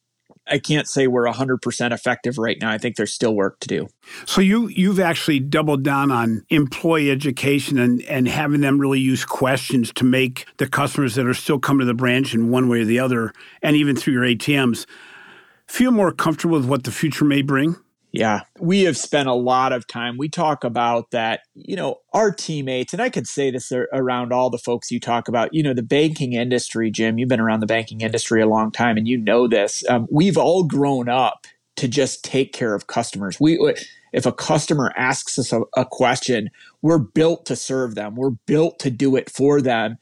I 0.46 0.58
can't 0.58 0.88
say 0.88 1.06
we're 1.06 1.26
100% 1.26 1.92
effective 1.92 2.37
right 2.37 2.58
now. 2.61 2.70
I 2.70 2.78
think 2.78 2.96
there's 2.96 3.12
still 3.12 3.34
work 3.34 3.61
to 3.61 3.68
do. 3.68 3.88
So 4.26 4.40
you 4.40 4.68
you've 4.68 4.99
actually 4.99 5.40
doubled 5.40 5.82
down 5.82 6.11
on 6.11 6.44
employee 6.50 7.11
education 7.11 7.78
and 7.78 8.02
and 8.02 8.26
having 8.26 8.61
them 8.61 8.78
really 8.78 9.00
use 9.00 9.25
questions 9.25 9.92
to 9.94 10.04
make 10.04 10.46
the 10.56 10.68
customers 10.68 11.14
that 11.14 11.26
are 11.26 11.34
still 11.34 11.58
coming 11.58 11.80
to 11.80 11.84
the 11.84 11.94
branch 11.94 12.34
in 12.34 12.50
one 12.50 12.68
way 12.68 12.80
or 12.80 12.84
the 12.84 12.99
other 12.99 13.32
and 13.62 13.76
even 13.76 13.94
through 13.96 14.14
your 14.14 14.25
ATMs 14.25 14.87
feel 15.66 15.92
more 15.92 16.12
comfortable 16.12 16.58
with 16.58 16.66
what 16.66 16.84
the 16.84 16.90
future 16.90 17.25
may 17.25 17.42
bring. 17.42 17.76
Yeah, 18.12 18.42
we 18.61 18.83
have 18.83 18.99
spent 18.99 19.31
a 19.31 19.35
lot 19.35 19.73
of 19.73 19.87
time. 19.87 20.19
We 20.19 20.28
talk 20.28 20.64
about 20.64 21.12
that, 21.12 21.40
you 21.54 21.75
know, 21.75 22.00
our 22.12 22.31
teammates, 22.31 22.92
and 22.92 23.00
I 23.00 23.09
could 23.09 23.26
say 23.26 23.50
this 23.50 23.73
around 23.73 24.35
all 24.35 24.50
the 24.50 24.59
folks 24.59 24.90
you 24.90 25.00
talk 25.00 25.28
about, 25.28 25.54
you 25.54 25.62
know, 25.62 25.73
the 25.73 25.83
banking 25.83 26.35
industry, 26.35 26.90
Jim, 26.90 27.19
you've 27.19 27.31
been 27.31 27.40
around 27.40 27.61
the 27.61 27.66
banking 27.66 28.02
industry 28.02 28.42
a 28.42 28.47
long 28.47 28.71
time 28.71 28.99
and 28.99 29.09
you 29.09 29.16
know 29.16 29.49
this. 29.49 29.83
Um, 29.88 30.07
we've 30.11 30.37
all 30.37 30.64
grown 30.64 31.09
up 31.09 31.47
to 31.76 31.88
just 31.88 32.23
take 32.23 32.52
care 32.52 32.75
of 32.75 32.87
customers. 32.87 33.40
We, 33.40 33.59
if 34.12 34.26
a 34.26 34.33
customer 34.33 34.92
asks 34.95 35.38
us 35.38 35.50
a, 35.50 35.62
a 35.75 35.87
question, 35.87 36.50
we're 36.83 36.99
built 36.99 37.47
to 37.47 37.57
serve 37.57 37.95
them, 37.95 38.14
we're 38.14 38.37
built 38.47 38.78
to 38.81 38.90
do 38.90 39.16
it 39.16 39.31
for 39.31 39.62
them. 39.62 39.97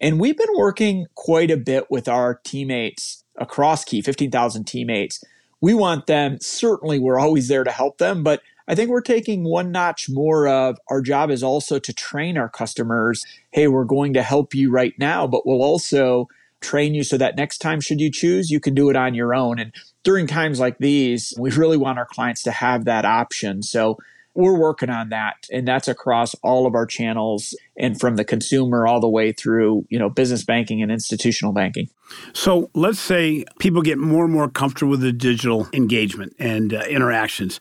And 0.00 0.18
we've 0.18 0.36
been 0.36 0.56
working 0.56 1.06
quite 1.14 1.52
a 1.52 1.56
bit 1.56 1.88
with 1.88 2.08
our 2.08 2.40
teammates 2.44 3.22
across 3.38 3.84
Key, 3.84 4.02
15,000 4.02 4.64
teammates 4.64 5.22
we 5.64 5.72
want 5.72 6.06
them, 6.06 6.36
certainly 6.42 6.98
we're 6.98 7.18
always 7.18 7.48
there 7.48 7.64
to 7.64 7.70
help 7.70 7.96
them, 7.96 8.22
but 8.22 8.42
I 8.68 8.74
think 8.74 8.90
we're 8.90 9.00
taking 9.00 9.44
one 9.44 9.72
notch 9.72 10.10
more 10.10 10.46
of 10.46 10.76
our 10.88 11.00
job 11.00 11.30
is 11.30 11.42
also 11.42 11.78
to 11.78 11.92
train 11.94 12.36
our 12.36 12.50
customers. 12.50 13.24
Hey, 13.50 13.66
we're 13.66 13.86
going 13.86 14.12
to 14.12 14.22
help 14.22 14.54
you 14.54 14.70
right 14.70 14.92
now, 14.98 15.26
but 15.26 15.46
we'll 15.46 15.62
also 15.62 16.28
train 16.60 16.92
you 16.92 17.02
so 17.02 17.16
that 17.16 17.38
next 17.38 17.62
time, 17.62 17.80
should 17.80 17.98
you 17.98 18.10
choose, 18.10 18.50
you 18.50 18.60
can 18.60 18.74
do 18.74 18.90
it 18.90 18.96
on 18.96 19.14
your 19.14 19.34
own. 19.34 19.58
And 19.58 19.72
during 20.02 20.26
times 20.26 20.60
like 20.60 20.76
these, 20.80 21.32
we 21.38 21.50
really 21.52 21.78
want 21.78 21.98
our 21.98 22.04
clients 22.04 22.42
to 22.42 22.50
have 22.50 22.84
that 22.84 23.06
option. 23.06 23.62
So 23.62 23.96
we're 24.34 24.58
working 24.58 24.90
on 24.90 25.10
that 25.10 25.46
and 25.52 25.66
that's 25.66 25.88
across 25.88 26.34
all 26.42 26.66
of 26.66 26.74
our 26.74 26.86
channels 26.86 27.56
and 27.76 27.98
from 27.98 28.16
the 28.16 28.24
consumer 28.24 28.86
all 28.86 29.00
the 29.00 29.08
way 29.08 29.32
through 29.32 29.86
you 29.88 29.98
know 29.98 30.08
business 30.08 30.44
banking 30.44 30.82
and 30.82 30.90
institutional 30.90 31.52
banking. 31.52 31.88
So 32.32 32.70
let's 32.74 32.98
say 32.98 33.44
people 33.58 33.82
get 33.82 33.98
more 33.98 34.24
and 34.24 34.32
more 34.32 34.48
comfortable 34.48 34.92
with 34.92 35.00
the 35.00 35.12
digital 35.12 35.68
engagement 35.72 36.34
and 36.38 36.74
uh, 36.74 36.82
interactions. 36.88 37.60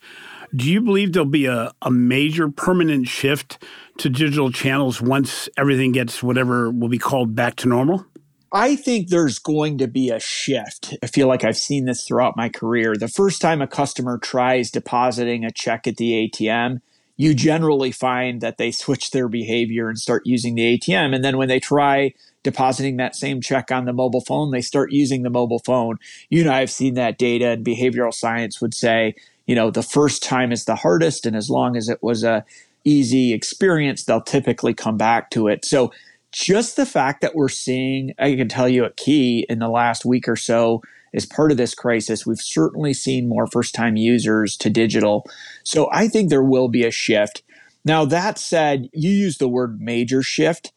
Do 0.55 0.69
you 0.69 0.81
believe 0.81 1.13
there'll 1.13 1.25
be 1.25 1.47
a, 1.47 1.71
a 1.81 1.89
major 1.89 2.47
permanent 2.47 3.07
shift 3.07 3.57
to 3.97 4.09
digital 4.09 4.51
channels 4.51 5.01
once 5.01 5.49
everything 5.57 5.91
gets 5.93 6.21
whatever 6.21 6.69
will 6.69 6.89
be 6.89 6.99
called 6.99 7.35
back 7.35 7.55
to 7.57 7.67
normal 7.67 8.05
I 8.55 8.75
think 8.75 9.09
there's 9.09 9.39
going 9.39 9.79
to 9.79 9.87
be 9.87 10.11
a 10.11 10.19
shift. 10.19 10.95
I 11.01 11.07
feel 11.07 11.27
like 11.27 11.43
I've 11.43 11.57
seen 11.57 11.85
this 11.85 12.05
throughout 12.05 12.37
my 12.37 12.49
career. 12.49 12.93
The 12.95 13.07
first 13.07 13.41
time 13.41 13.63
a 13.63 13.67
customer 13.67 14.19
tries 14.19 14.69
depositing 14.69 15.43
a 15.43 15.51
check 15.51 15.87
at 15.87 15.97
the 15.97 16.29
ATM, 16.29 16.81
you 17.17 17.33
generally 17.33 17.91
find 17.91 18.41
that 18.41 18.59
they 18.59 18.69
switch 18.69 19.09
their 19.09 19.27
behavior 19.27 19.89
and 19.89 19.97
start 19.97 20.27
using 20.27 20.53
the 20.53 20.77
ATM. 20.77 21.15
And 21.15 21.25
then 21.25 21.37
when 21.37 21.47
they 21.47 21.59
try 21.59 22.13
depositing 22.43 22.97
that 22.97 23.15
same 23.15 23.41
check 23.41 23.71
on 23.71 23.85
the 23.85 23.93
mobile 23.93 24.21
phone, 24.21 24.51
they 24.51 24.61
start 24.61 24.91
using 24.91 25.23
the 25.23 25.31
mobile 25.31 25.61
phone. 25.65 25.97
You 26.29 26.43
know, 26.43 26.53
I've 26.53 26.71
seen 26.71 26.93
that 26.93 27.17
data 27.17 27.49
and 27.49 27.65
behavioral 27.65 28.13
science 28.13 28.61
would 28.61 28.75
say, 28.75 29.15
you 29.47 29.55
know, 29.55 29.71
the 29.71 29.81
first 29.81 30.21
time 30.21 30.51
is 30.51 30.65
the 30.65 30.75
hardest. 30.75 31.25
And 31.25 31.35
as 31.35 31.49
long 31.49 31.75
as 31.75 31.89
it 31.89 32.03
was 32.03 32.23
a 32.23 32.45
easy 32.83 33.33
experience, 33.33 34.03
they'll 34.03 34.21
typically 34.21 34.75
come 34.75 34.97
back 34.97 35.31
to 35.31 35.47
it. 35.47 35.65
So 35.65 35.91
just 36.33 36.75
the 36.75 36.85
fact 36.85 37.21
that 37.21 37.35
we're 37.35 37.47
seeing, 37.47 38.13
I 38.19 38.35
can 38.35 38.49
tell 38.49 38.67
you 38.67 38.83
a 38.83 38.91
key 38.91 39.45
in 39.47 39.59
the 39.59 39.69
last 39.69 40.03
week 40.03 40.27
or 40.27 40.35
so 40.35 40.81
as 41.13 41.25
part 41.25 41.51
of 41.51 41.57
this 41.57 41.75
crisis, 41.75 42.25
we've 42.25 42.41
certainly 42.41 42.93
seen 42.93 43.29
more 43.29 43.47
first 43.47 43.75
time 43.75 43.95
users 43.95 44.57
to 44.57 44.69
digital. 44.69 45.25
So 45.63 45.87
I 45.91 46.07
think 46.07 46.29
there 46.29 46.43
will 46.43 46.67
be 46.67 46.83
a 46.85 46.91
shift. 46.91 47.43
Now, 47.85 48.03
that 48.05 48.39
said, 48.39 48.89
you 48.93 49.11
use 49.11 49.37
the 49.37 49.47
word 49.47 49.79
major 49.79 50.23
shift. 50.23 50.73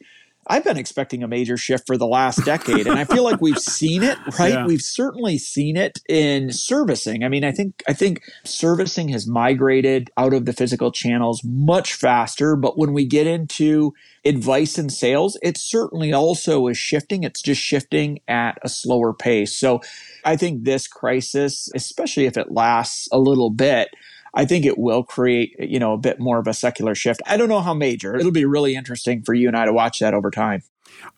I've 0.48 0.64
been 0.64 0.76
expecting 0.76 1.22
a 1.22 1.28
major 1.28 1.56
shift 1.56 1.86
for 1.86 1.96
the 1.96 2.06
last 2.06 2.44
decade, 2.44 2.86
and 2.86 2.98
I 2.98 3.04
feel 3.04 3.24
like 3.24 3.40
we've 3.40 3.58
seen 3.58 4.02
it. 4.02 4.18
Right, 4.38 4.52
yeah. 4.52 4.66
we've 4.66 4.82
certainly 4.82 5.38
seen 5.38 5.76
it 5.76 5.98
in 6.08 6.52
servicing. 6.52 7.24
I 7.24 7.28
mean, 7.28 7.42
I 7.42 7.52
think 7.52 7.82
I 7.88 7.94
think 7.94 8.22
servicing 8.44 9.08
has 9.10 9.26
migrated 9.26 10.10
out 10.16 10.34
of 10.34 10.44
the 10.44 10.52
physical 10.52 10.92
channels 10.92 11.42
much 11.42 11.94
faster. 11.94 12.54
But 12.54 12.76
when 12.76 12.92
we 12.92 13.06
get 13.06 13.26
into 13.26 13.94
advice 14.24 14.76
and 14.78 14.92
sales, 14.92 15.38
it 15.42 15.56
certainly 15.56 16.12
also 16.12 16.66
is 16.66 16.76
shifting. 16.76 17.22
It's 17.22 17.40
just 17.40 17.62
shifting 17.62 18.18
at 18.28 18.58
a 18.62 18.68
slower 18.68 19.14
pace. 19.14 19.56
So, 19.56 19.80
I 20.24 20.36
think 20.36 20.64
this 20.64 20.86
crisis, 20.86 21.70
especially 21.74 22.26
if 22.26 22.36
it 22.36 22.52
lasts 22.52 23.08
a 23.10 23.18
little 23.18 23.50
bit, 23.50 23.88
I 24.36 24.44
think 24.44 24.66
it 24.66 24.76
will 24.76 25.02
create, 25.02 25.56
you 25.58 25.78
know, 25.78 25.94
a 25.94 25.98
bit 25.98 26.20
more 26.20 26.38
of 26.38 26.46
a 26.46 26.52
secular 26.52 26.94
shift. 26.94 27.22
I 27.26 27.38
don't 27.38 27.48
know 27.48 27.62
how 27.62 27.72
major. 27.72 28.14
It'll 28.14 28.30
be 28.30 28.44
really 28.44 28.76
interesting 28.76 29.22
for 29.22 29.32
you 29.32 29.48
and 29.48 29.56
I 29.56 29.64
to 29.64 29.72
watch 29.72 29.98
that 30.00 30.12
over 30.12 30.30
time. 30.30 30.62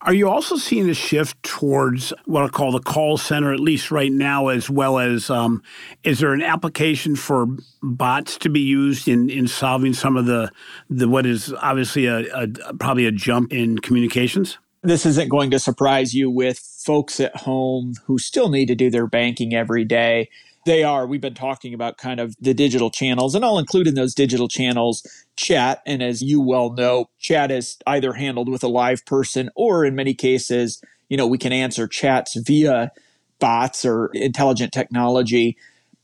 Are 0.02 0.14
you 0.14 0.28
also 0.28 0.56
seeing 0.56 0.88
a 0.88 0.94
shift 0.94 1.42
towards 1.42 2.12
what 2.24 2.44
I 2.44 2.48
call 2.48 2.72
the 2.72 2.80
call 2.80 3.18
center, 3.18 3.52
at 3.52 3.60
least 3.60 3.90
right 3.90 4.10
now, 4.10 4.48
as 4.48 4.70
well 4.70 4.98
as 4.98 5.30
um, 5.30 5.62
is 6.04 6.20
there 6.20 6.32
an 6.32 6.42
application 6.42 7.16
for 7.16 7.46
bots 7.82 8.38
to 8.38 8.48
be 8.48 8.60
used 8.60 9.08
in, 9.08 9.28
in 9.28 9.48
solving 9.48 9.94
some 9.94 10.16
of 10.16 10.26
the, 10.26 10.50
the 10.88 11.08
what 11.08 11.26
is 11.26 11.52
obviously 11.54 12.06
a, 12.06 12.20
a 12.32 12.48
probably 12.74 13.06
a 13.06 13.12
jump 13.12 13.52
in 13.52 13.78
communications? 13.78 14.58
This 14.82 15.04
isn't 15.04 15.28
going 15.28 15.50
to 15.50 15.58
surprise 15.58 16.14
you 16.14 16.30
with 16.30 16.58
folks 16.58 17.18
at 17.18 17.34
home 17.36 17.94
who 18.06 18.18
still 18.18 18.48
need 18.48 18.66
to 18.66 18.76
do 18.76 18.90
their 18.90 19.08
banking 19.08 19.54
every 19.54 19.84
day 19.84 20.28
they 20.66 20.82
are. 20.82 21.06
We've 21.06 21.20
been 21.20 21.34
talking 21.34 21.74
about 21.74 21.98
kind 21.98 22.20
of 22.20 22.34
the 22.40 22.54
digital 22.54 22.90
channels, 22.90 23.34
and 23.34 23.44
I'll 23.44 23.58
include 23.58 23.86
in 23.86 23.94
those 23.94 24.14
digital 24.14 24.48
channels 24.48 25.06
chat. 25.36 25.80
And 25.86 26.02
as 26.02 26.22
you 26.22 26.40
well 26.40 26.72
know, 26.72 27.06
chat 27.18 27.50
is 27.50 27.76
either 27.86 28.12
handled 28.12 28.48
with 28.48 28.62
a 28.62 28.68
live 28.68 29.04
person 29.06 29.50
or 29.54 29.84
in 29.84 29.94
many 29.94 30.14
cases, 30.14 30.82
you 31.08 31.16
know, 31.16 31.26
we 31.26 31.38
can 31.38 31.52
answer 31.52 31.86
chats 31.86 32.36
via 32.36 32.92
bots 33.38 33.84
or 33.84 34.10
intelligent 34.14 34.72
technology. 34.72 35.56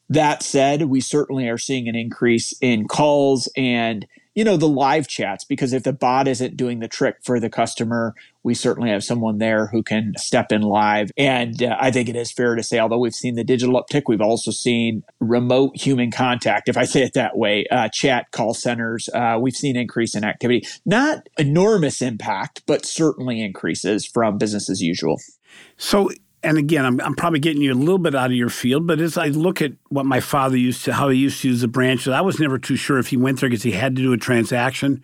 That 0.09 0.43
said, 0.43 0.83
we 0.83 1.01
certainly 1.01 1.49
are 1.49 1.59
seeing 1.59 1.89
an 1.89 1.97
increase 1.97 2.55
in 2.61 2.87
calls 2.87 3.51
and 3.57 4.07
you 4.35 4.45
know, 4.45 4.57
the 4.57 4.69
live 4.69 5.07
chats, 5.09 5.45
because 5.45 5.73
if 5.73 5.83
the 5.83 5.93
bot 5.93 6.29
isn't 6.29 6.57
doing 6.57 6.81
the 6.81 6.89
trick 6.89 7.17
for 7.23 7.39
the 7.39 7.51
customer, 7.51 8.15
we 8.43 8.55
certainly 8.55 8.91
have 8.91 9.05
someone 9.05 9.39
there 9.39 9.69
who 9.69 9.83
can 9.83 10.13
step 10.17 10.53
in 10.53 10.63
live. 10.63 11.11
And 11.17 11.63
uh, 11.63 11.77
I 11.81 11.91
think 11.91 12.09
it 12.09 12.17
is 12.17 12.33
fair 12.33 12.55
to 12.55 12.63
say, 12.63 12.79
although 12.79 12.99
we've 12.99 13.15
seen 13.15 13.37
the 13.37 13.45
digital 13.45 13.83
uptick, 13.83 14.03
we've 14.07 14.21
also 14.21 14.51
seen 14.51 15.03
remote 15.21 15.77
human 15.77 16.11
contact, 16.11 16.69
if 16.69 16.77
I 16.77 16.85
say 16.85 17.03
it 17.03 17.15
that 17.15 17.37
way, 17.37 17.65
uh, 17.71 17.89
chat 17.93 18.31
call 18.33 18.55
centers. 18.55 19.09
Uh, 19.15 19.39
we've 19.41 19.57
seen 19.57 19.77
increase 19.77 20.15
in 20.15 20.25
activity. 20.25 20.67
Not 20.85 21.29
enormous 21.39 22.03
impact, 22.03 22.63
but 22.67 22.85
certainly 22.85 23.41
increases 23.41 24.07
from 24.07 24.37
business 24.37 24.69
as 24.69 24.83
usual. 24.83 25.21
So 25.77 26.11
and 26.45 26.59
again, 26.59 26.85
I'm, 26.85 27.01
I'm 27.01 27.15
probably 27.15 27.41
getting 27.41 27.63
you 27.63 27.73
a 27.73 27.75
little 27.75 27.99
bit 27.99 28.15
out 28.15 28.27
of 28.27 28.37
your 28.37 28.51
field, 28.51 28.87
but 28.87 29.01
as 29.01 29.17
I 29.17 29.29
look 29.29 29.63
at 29.63 29.73
what 29.89 30.07
my 30.07 30.21
father 30.21 30.57
used 30.57 30.85
to, 30.85 30.93
how 30.93 31.09
he 31.09 31.19
used 31.19 31.41
to 31.43 31.49
use 31.49 31.63
the 31.63 31.69
branches, 31.69 32.09
I 32.09 32.21
was 32.21 32.39
never 32.39 32.59
too 32.59 32.77
sure 32.77 32.99
if 32.99 33.09
he 33.09 33.17
went 33.17 33.41
there 33.41 33.49
because 33.49 33.63
he 33.63 33.73
had 33.73 33.97
to 33.97 34.03
do 34.03 34.13
a 34.13 34.19
transaction 34.19 35.03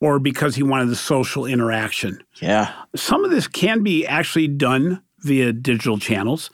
or 0.00 0.18
because 0.18 0.54
he 0.54 0.62
wanted 0.62 0.88
the 0.88 0.96
social 0.96 1.44
interaction. 1.44 2.22
Yeah. 2.40 2.72
Some 2.94 3.24
of 3.24 3.30
this 3.30 3.48
can 3.48 3.82
be 3.82 4.06
actually 4.06 4.48
done 4.48 5.02
via 5.20 5.52
digital 5.52 5.98
channels, 5.98 6.50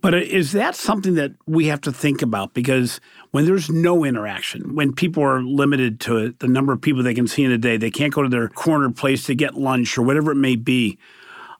but 0.00 0.14
is 0.14 0.52
that 0.52 0.74
something 0.74 1.14
that 1.14 1.32
we 1.46 1.66
have 1.66 1.82
to 1.82 1.92
think 1.92 2.22
about? 2.22 2.54
Because 2.54 3.00
when 3.32 3.44
there's 3.44 3.68
no 3.68 4.04
interaction, 4.04 4.74
when 4.74 4.94
people 4.94 5.22
are 5.22 5.42
limited 5.42 6.00
to 6.00 6.34
the 6.38 6.48
number 6.48 6.72
of 6.72 6.80
people 6.80 7.02
they 7.02 7.12
can 7.12 7.26
see 7.26 7.44
in 7.44 7.52
a 7.52 7.58
day, 7.58 7.76
they 7.76 7.90
can't 7.90 8.14
go 8.14 8.22
to 8.22 8.28
their 8.28 8.48
corner 8.48 8.90
place 8.90 9.26
to 9.26 9.34
get 9.34 9.54
lunch 9.54 9.98
or 9.98 10.02
whatever 10.02 10.32
it 10.32 10.36
may 10.36 10.56
be 10.56 10.98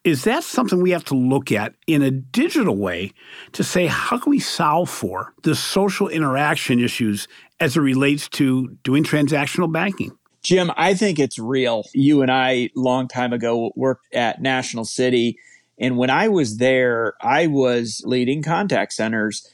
is 0.04 0.24
that 0.24 0.42
something 0.42 0.80
we 0.80 0.90
have 0.90 1.04
to 1.04 1.14
look 1.14 1.52
at 1.52 1.74
in 1.86 2.02
a 2.02 2.10
digital 2.10 2.76
way 2.76 3.12
to 3.52 3.62
say, 3.62 3.86
how 3.86 4.18
can 4.18 4.30
we 4.30 4.40
solve 4.40 4.88
for 4.88 5.34
the 5.42 5.54
social 5.54 6.08
interaction 6.08 6.80
issues 6.80 7.28
as 7.60 7.76
it 7.76 7.80
relates 7.80 8.28
to 8.28 8.68
doing 8.82 9.04
transactional 9.04 9.70
banking? 9.70 10.10
Jim, 10.42 10.70
I 10.76 10.94
think 10.94 11.18
it's 11.18 11.38
real. 11.38 11.84
You 11.92 12.22
and 12.22 12.30
I, 12.30 12.70
long 12.74 13.08
time 13.08 13.34
ago, 13.34 13.72
worked 13.76 14.14
at 14.14 14.40
National 14.40 14.86
City. 14.86 15.36
And 15.78 15.98
when 15.98 16.08
I 16.08 16.28
was 16.28 16.56
there, 16.56 17.14
I 17.20 17.46
was 17.46 18.00
leading 18.06 18.42
contact 18.42 18.94
centers. 18.94 19.46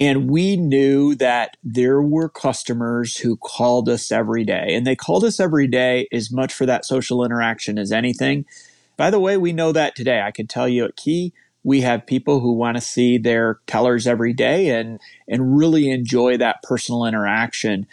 And 0.00 0.28
we 0.28 0.56
knew 0.56 1.14
that 1.16 1.56
there 1.62 2.02
were 2.02 2.28
customers 2.28 3.16
who 3.16 3.36
called 3.36 3.88
us 3.88 4.10
every 4.10 4.44
day. 4.44 4.74
And 4.74 4.84
they 4.84 4.96
called 4.96 5.22
us 5.22 5.38
every 5.38 5.68
day 5.68 6.08
as 6.12 6.32
much 6.32 6.52
for 6.52 6.66
that 6.66 6.84
social 6.84 7.24
interaction 7.24 7.78
as 7.78 7.92
anything. 7.92 8.44
By 8.96 9.10
the 9.10 9.20
way, 9.20 9.36
we 9.36 9.52
know 9.52 9.72
that 9.72 9.96
today. 9.96 10.20
I 10.20 10.30
can 10.30 10.46
tell 10.46 10.68
you 10.68 10.84
at 10.84 10.96
Key, 10.96 11.32
we 11.64 11.80
have 11.80 12.06
people 12.06 12.40
who 12.40 12.52
want 12.52 12.76
to 12.76 12.80
see 12.80 13.18
their 13.18 13.58
tellers 13.66 14.06
every 14.06 14.32
day 14.32 14.68
and 14.68 15.00
and 15.26 15.56
really 15.56 15.90
enjoy 15.90 16.36
that 16.36 16.62
personal 16.62 17.06
interaction. 17.06 17.86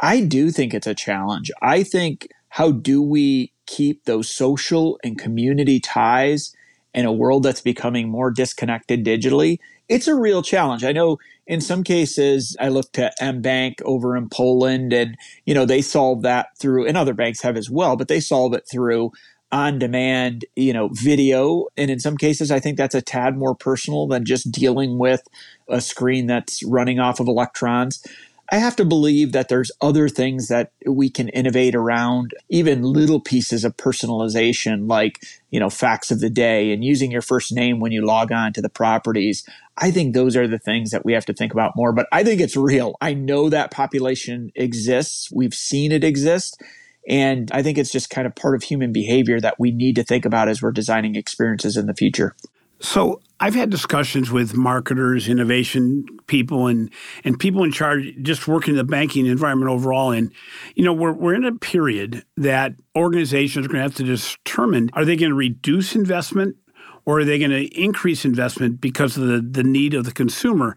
I 0.00 0.20
do 0.20 0.50
think 0.50 0.74
it's 0.74 0.86
a 0.86 0.94
challenge. 0.94 1.50
I 1.62 1.82
think 1.82 2.28
how 2.48 2.72
do 2.72 3.02
we 3.02 3.52
keep 3.66 4.04
those 4.04 4.30
social 4.30 4.98
and 5.04 5.18
community 5.18 5.78
ties 5.78 6.54
in 6.94 7.04
a 7.04 7.12
world 7.12 7.42
that's 7.42 7.60
becoming 7.60 8.08
more 8.08 8.30
disconnected 8.30 9.04
digitally? 9.04 9.58
It's 9.88 10.08
a 10.08 10.14
real 10.14 10.42
challenge. 10.42 10.84
I 10.84 10.92
know 10.92 11.18
in 11.46 11.60
some 11.60 11.84
cases 11.84 12.56
I 12.58 12.68
looked 12.68 12.98
at 12.98 13.18
mBank 13.20 13.82
over 13.82 14.16
in 14.16 14.28
Poland 14.28 14.92
and 14.92 15.16
you 15.44 15.54
know 15.54 15.66
they 15.66 15.82
solve 15.82 16.22
that 16.22 16.48
through 16.58 16.86
and 16.86 16.96
other 16.96 17.14
banks 17.14 17.42
have 17.42 17.56
as 17.56 17.68
well, 17.68 17.96
but 17.96 18.08
they 18.08 18.20
solve 18.20 18.54
it 18.54 18.66
through 18.70 19.12
on 19.50 19.78
demand, 19.78 20.44
you 20.56 20.72
know, 20.72 20.88
video. 20.92 21.66
And 21.76 21.90
in 21.90 22.00
some 22.00 22.16
cases, 22.16 22.50
I 22.50 22.60
think 22.60 22.76
that's 22.76 22.94
a 22.94 23.02
tad 23.02 23.36
more 23.36 23.54
personal 23.54 24.06
than 24.06 24.24
just 24.24 24.52
dealing 24.52 24.98
with 24.98 25.22
a 25.68 25.80
screen 25.80 26.26
that's 26.26 26.62
running 26.62 26.98
off 26.98 27.20
of 27.20 27.28
electrons. 27.28 28.04
I 28.50 28.56
have 28.56 28.76
to 28.76 28.84
believe 28.86 29.32
that 29.32 29.48
there's 29.48 29.70
other 29.82 30.08
things 30.08 30.48
that 30.48 30.72
we 30.86 31.10
can 31.10 31.28
innovate 31.30 31.74
around, 31.74 32.32
even 32.48 32.82
little 32.82 33.20
pieces 33.20 33.62
of 33.62 33.76
personalization, 33.76 34.88
like, 34.88 35.22
you 35.50 35.60
know, 35.60 35.68
facts 35.68 36.10
of 36.10 36.20
the 36.20 36.30
day 36.30 36.72
and 36.72 36.82
using 36.82 37.10
your 37.10 37.20
first 37.20 37.52
name 37.52 37.78
when 37.78 37.92
you 37.92 38.06
log 38.06 38.32
on 38.32 38.54
to 38.54 38.62
the 38.62 38.70
properties. 38.70 39.46
I 39.76 39.90
think 39.90 40.14
those 40.14 40.34
are 40.34 40.48
the 40.48 40.58
things 40.58 40.90
that 40.90 41.04
we 41.04 41.12
have 41.12 41.26
to 41.26 41.34
think 41.34 41.52
about 41.52 41.76
more, 41.76 41.92
but 41.92 42.08
I 42.10 42.24
think 42.24 42.40
it's 42.40 42.56
real. 42.56 42.96
I 43.02 43.12
know 43.12 43.50
that 43.50 43.70
population 43.70 44.50
exists. 44.54 45.30
We've 45.30 45.54
seen 45.54 45.92
it 45.92 46.02
exist. 46.02 46.62
And 47.08 47.50
I 47.52 47.62
think 47.62 47.78
it's 47.78 47.90
just 47.90 48.10
kind 48.10 48.26
of 48.26 48.34
part 48.34 48.54
of 48.54 48.62
human 48.62 48.92
behavior 48.92 49.40
that 49.40 49.58
we 49.58 49.70
need 49.70 49.96
to 49.96 50.04
think 50.04 50.24
about 50.24 50.48
as 50.48 50.60
we're 50.60 50.72
designing 50.72 51.16
experiences 51.16 51.76
in 51.76 51.86
the 51.86 51.94
future. 51.94 52.34
So 52.80 53.20
I've 53.40 53.54
had 53.54 53.70
discussions 53.70 54.30
with 54.30 54.54
marketers, 54.54 55.28
innovation 55.28 56.04
people, 56.26 56.68
and 56.68 56.90
and 57.24 57.38
people 57.38 57.64
in 57.64 57.72
charge 57.72 58.14
just 58.22 58.46
working 58.46 58.74
in 58.74 58.78
the 58.78 58.84
banking 58.84 59.26
environment 59.26 59.70
overall. 59.70 60.12
And 60.12 60.32
you 60.76 60.84
know, 60.84 60.92
we're 60.92 61.12
we're 61.12 61.34
in 61.34 61.44
a 61.44 61.54
period 61.54 62.24
that 62.36 62.74
organizations 62.96 63.66
are 63.66 63.68
going 63.68 63.78
to 63.78 63.82
have 63.82 63.96
to 63.96 64.04
determine: 64.04 64.90
are 64.92 65.04
they 65.04 65.16
going 65.16 65.30
to 65.30 65.36
reduce 65.36 65.96
investment, 65.96 66.56
or 67.04 67.20
are 67.20 67.24
they 67.24 67.38
going 67.38 67.50
to 67.50 67.66
increase 67.80 68.24
investment 68.24 68.80
because 68.80 69.16
of 69.16 69.26
the, 69.26 69.40
the 69.40 69.64
need 69.64 69.94
of 69.94 70.04
the 70.04 70.12
consumer? 70.12 70.76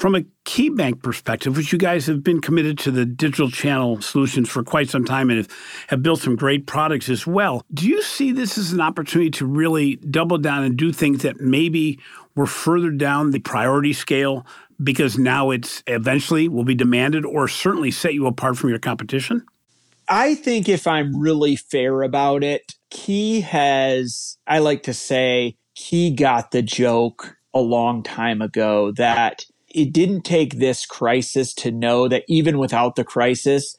From 0.00 0.14
a 0.14 0.22
KeyBank 0.46 1.02
perspective, 1.02 1.58
which 1.58 1.74
you 1.74 1.78
guys 1.78 2.06
have 2.06 2.24
been 2.24 2.40
committed 2.40 2.78
to 2.78 2.90
the 2.90 3.04
digital 3.04 3.50
channel 3.50 4.00
solutions 4.00 4.48
for 4.48 4.64
quite 4.64 4.88
some 4.88 5.04
time 5.04 5.28
and 5.28 5.46
have, 5.88 6.02
built 6.02 6.22
some 6.22 6.36
great 6.36 6.66
products 6.66 7.10
as 7.10 7.26
well, 7.26 7.62
do 7.74 7.86
you 7.86 8.00
see 8.00 8.32
this 8.32 8.56
as 8.56 8.72
an 8.72 8.80
opportunity 8.80 9.30
to 9.32 9.44
really 9.44 9.96
double 9.96 10.38
down 10.38 10.64
and 10.64 10.78
do 10.78 10.90
things 10.90 11.20
that 11.20 11.42
maybe 11.42 11.98
were 12.34 12.46
further 12.46 12.90
down 12.90 13.32
the 13.32 13.40
priority 13.40 13.92
scale 13.92 14.46
because 14.82 15.18
now 15.18 15.50
it's 15.50 15.82
eventually 15.86 16.48
will 16.48 16.64
be 16.64 16.74
demanded 16.74 17.26
or 17.26 17.46
certainly 17.46 17.90
set 17.90 18.14
you 18.14 18.26
apart 18.26 18.56
from 18.56 18.70
your 18.70 18.78
competition? 18.78 19.44
I 20.08 20.34
think 20.34 20.66
if 20.66 20.86
I'm 20.86 21.20
really 21.20 21.56
fair 21.56 22.00
about 22.00 22.42
it, 22.42 22.74
Key 22.88 23.42
has, 23.42 24.38
I 24.46 24.60
like 24.60 24.84
to 24.84 24.94
say, 24.94 25.58
Key 25.74 26.10
got 26.10 26.52
the 26.52 26.62
joke 26.62 27.36
a 27.52 27.60
long 27.60 28.02
time 28.02 28.40
ago 28.40 28.92
that 28.92 29.44
it 29.70 29.92
didn't 29.92 30.22
take 30.22 30.58
this 30.58 30.86
crisis 30.86 31.54
to 31.54 31.70
know 31.70 32.08
that 32.08 32.24
even 32.28 32.58
without 32.58 32.96
the 32.96 33.04
crisis, 33.04 33.76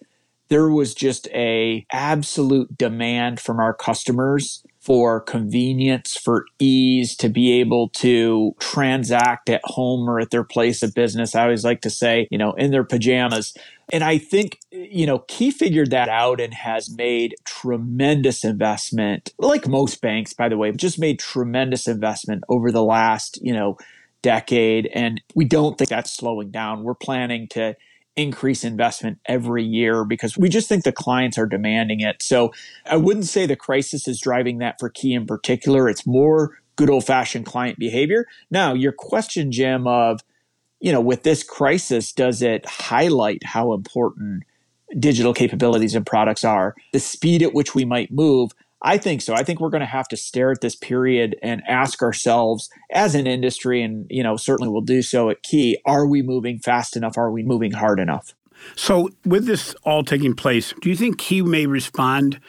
there 0.50 0.70
was 0.70 0.94
just 0.94 1.30
a 1.30 1.86
absolute 1.94 2.78
demand 2.78 3.40
from 3.40 3.60
our 3.60 3.74
customers 3.74 4.64
for 4.82 5.22
convenience, 5.22 6.18
for 6.18 6.44
ease, 6.60 7.16
to 7.16 7.30
be 7.30 7.60
able 7.60 7.88
to 7.90 8.54
transact 8.60 9.48
at 9.48 9.62
home 9.64 10.10
or 10.10 10.20
at 10.20 10.32
their 10.32 10.44
place 10.44 10.82
of 10.82 10.94
business. 10.96 11.36
I 11.36 11.44
always 11.44 11.64
like 11.64 11.82
to 11.82 11.90
say, 11.90 12.28
you 12.32 12.38
know, 12.38 12.54
in 12.54 12.72
their 12.72 12.84
pajamas. 12.84 13.56
And 13.94 14.04
I 14.04 14.18
think, 14.18 14.60
you 14.72 15.06
know, 15.06 15.20
Key 15.20 15.52
figured 15.52 15.92
that 15.92 16.10
out 16.10 16.42
and 16.42 16.54
has 16.54 16.90
made 16.90 17.36
tremendous 17.46 18.44
investment, 18.44 19.34
like 19.38 19.68
most 19.68 20.02
banks, 20.02 20.34
by 20.34 20.50
the 20.50 20.58
way, 20.58 20.72
just 20.72 21.00
made 21.00 21.20
tremendous 21.20 21.88
investment 21.88 22.44
over 22.50 22.72
the 22.72 22.84
last, 22.84 23.40
you 23.42 23.54
know, 23.54 23.78
decade. 24.22 24.88
And 24.94 25.22
we 25.36 25.46
don't 25.46 25.78
think 25.78 25.90
that's 25.90 26.12
slowing 26.12 26.51
down. 26.51 26.84
We're 26.84 26.94
planning 26.94 27.48
to 27.50 27.75
increase 28.16 28.63
investment 28.63 29.20
every 29.25 29.63
year 29.63 30.04
because 30.04 30.38
we 30.38 30.50
just 30.50 30.68
think 30.68 30.84
the 30.84 30.92
clients 30.92 31.38
are 31.38 31.46
demanding 31.46 32.01
it. 32.01 32.22
So 32.22 32.51
I 32.86 32.98
wouldn't 32.98 33.25
say 33.25 33.46
the 33.46 33.56
crisis 33.56 34.08
is 34.08 34.20
driving 34.20 34.58
that 34.58 34.80
for 34.80 34.90
Key 34.90 35.13
in 35.13 35.25
particular. 35.25 35.88
It's 35.88 36.06
more 36.06 36.60
good 36.75 36.90
old 36.90 37.06
fashioned 37.06 37.46
client 37.46 37.80
behavior. 37.80 38.25
Now, 38.50 38.74
your 38.74 38.92
question, 38.92 39.51
Jim, 39.51 39.88
of, 39.88 40.22
you 40.80 40.92
know, 40.92 41.01
with 41.01 41.24
this 41.24 41.44
crisis, 41.44 42.12
does 42.12 42.42
it 42.42 42.66
highlight 42.66 43.44
how 43.44 43.74
important 43.74 44.44
digital 45.00 45.34
capabilities 45.34 45.96
and 45.96 46.06
products 46.06 46.44
are, 46.44 46.75
the 46.92 47.00
speed 47.00 47.42
at 47.42 47.54
which 47.54 47.75
we 47.75 47.86
might 47.86 48.12
move? 48.12 48.51
I 48.82 48.98
think 48.98 49.22
so. 49.22 49.34
I 49.34 49.44
think 49.44 49.60
we're 49.60 49.70
going 49.70 49.82
to 49.82 49.86
have 49.86 50.08
to 50.08 50.18
stare 50.18 50.52
at 50.52 50.62
this 50.62 50.76
period 50.76 51.36
and 51.44 51.62
ask 51.68 52.02
ourselves 52.02 52.70
as 52.92 53.14
an 53.14 53.28
industry, 53.28 53.82
and 53.82 54.08
you 54.10 54.24
know, 54.24 54.38
certainly 54.38 54.72
we'll 54.72 54.82
do 54.82 55.02
so 55.02 55.30
at 55.30 55.44
Key, 55.44 55.78
are 55.86 56.08
we 56.08 56.22
moving 56.22 56.60
fast 56.60 56.98
enough? 56.98 57.18
Are 57.18 57.32
we 57.32 57.44
moving 57.44 57.72
hard 57.72 58.00
enough? 58.00 58.34
So, 58.76 59.10
with 59.26 59.46
this 59.46 59.76
all 59.84 60.04
taking 60.04 60.36
place, 60.36 60.74
do 60.82 60.90
you 60.90 60.96
think 60.96 61.18
Key 61.18 61.42
may 61.42 61.66
respond 61.66 62.40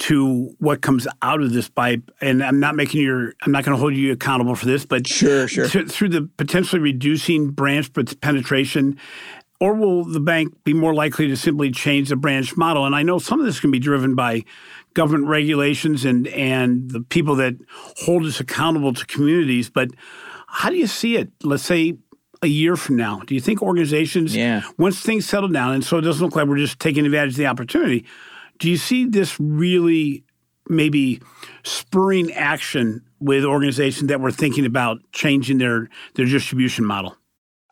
to 0.00 0.54
what 0.58 0.80
comes 0.80 1.06
out 1.20 1.42
of 1.42 1.52
this 1.52 1.68
by 1.68 2.00
and 2.20 2.42
I'm 2.42 2.58
not 2.60 2.74
making 2.74 3.02
your 3.02 3.34
I'm 3.42 3.52
not 3.52 3.64
going 3.64 3.76
to 3.76 3.80
hold 3.80 3.94
you 3.94 4.12
accountable 4.12 4.54
for 4.54 4.66
this, 4.66 4.86
but 4.86 5.06
sure, 5.06 5.46
sure. 5.46 5.68
To, 5.68 5.86
through 5.86 6.10
the 6.10 6.28
potentially 6.36 6.80
reducing 6.80 7.50
branch 7.50 7.92
penetration 8.20 8.98
or 9.60 9.74
will 9.74 10.04
the 10.04 10.20
bank 10.20 10.54
be 10.64 10.72
more 10.72 10.94
likely 10.94 11.28
to 11.28 11.36
simply 11.36 11.70
change 11.70 12.08
the 12.08 12.16
branch 12.16 12.56
model? 12.56 12.86
And 12.86 12.94
I 12.94 13.02
know 13.02 13.18
some 13.18 13.38
of 13.38 13.46
this 13.46 13.60
can 13.60 13.70
be 13.70 13.78
driven 13.78 14.14
by 14.14 14.44
government 14.94 15.26
regulations 15.26 16.04
and 16.04 16.26
and 16.28 16.90
the 16.90 17.00
people 17.02 17.36
that 17.36 17.54
hold 18.04 18.24
us 18.24 18.40
accountable 18.40 18.94
to 18.94 19.06
communities. 19.06 19.70
But 19.70 19.90
how 20.48 20.70
do 20.70 20.76
you 20.76 20.86
see 20.86 21.16
it? 21.16 21.30
Let's 21.42 21.62
say 21.62 21.98
a 22.42 22.46
year 22.46 22.74
from 22.76 22.96
now. 22.96 23.20
Do 23.26 23.34
you 23.34 23.40
think 23.40 23.62
organizations, 23.62 24.34
yeah. 24.34 24.62
once 24.78 25.00
things 25.00 25.26
settle 25.26 25.50
down, 25.50 25.74
and 25.74 25.84
so 25.84 25.98
it 25.98 26.02
doesn't 26.02 26.24
look 26.24 26.34
like 26.34 26.48
we're 26.48 26.56
just 26.56 26.80
taking 26.80 27.04
advantage 27.04 27.34
of 27.34 27.36
the 27.36 27.46
opportunity, 27.46 28.06
do 28.58 28.70
you 28.70 28.78
see 28.78 29.04
this 29.04 29.38
really 29.38 30.24
maybe 30.68 31.20
spurring 31.64 32.32
action 32.32 33.04
with 33.18 33.44
organizations 33.44 34.08
that 34.08 34.20
were 34.20 34.30
thinking 34.30 34.64
about 34.64 34.98
changing 35.12 35.58
their 35.58 35.88
their 36.14 36.26
distribution 36.26 36.84
model? 36.84 37.16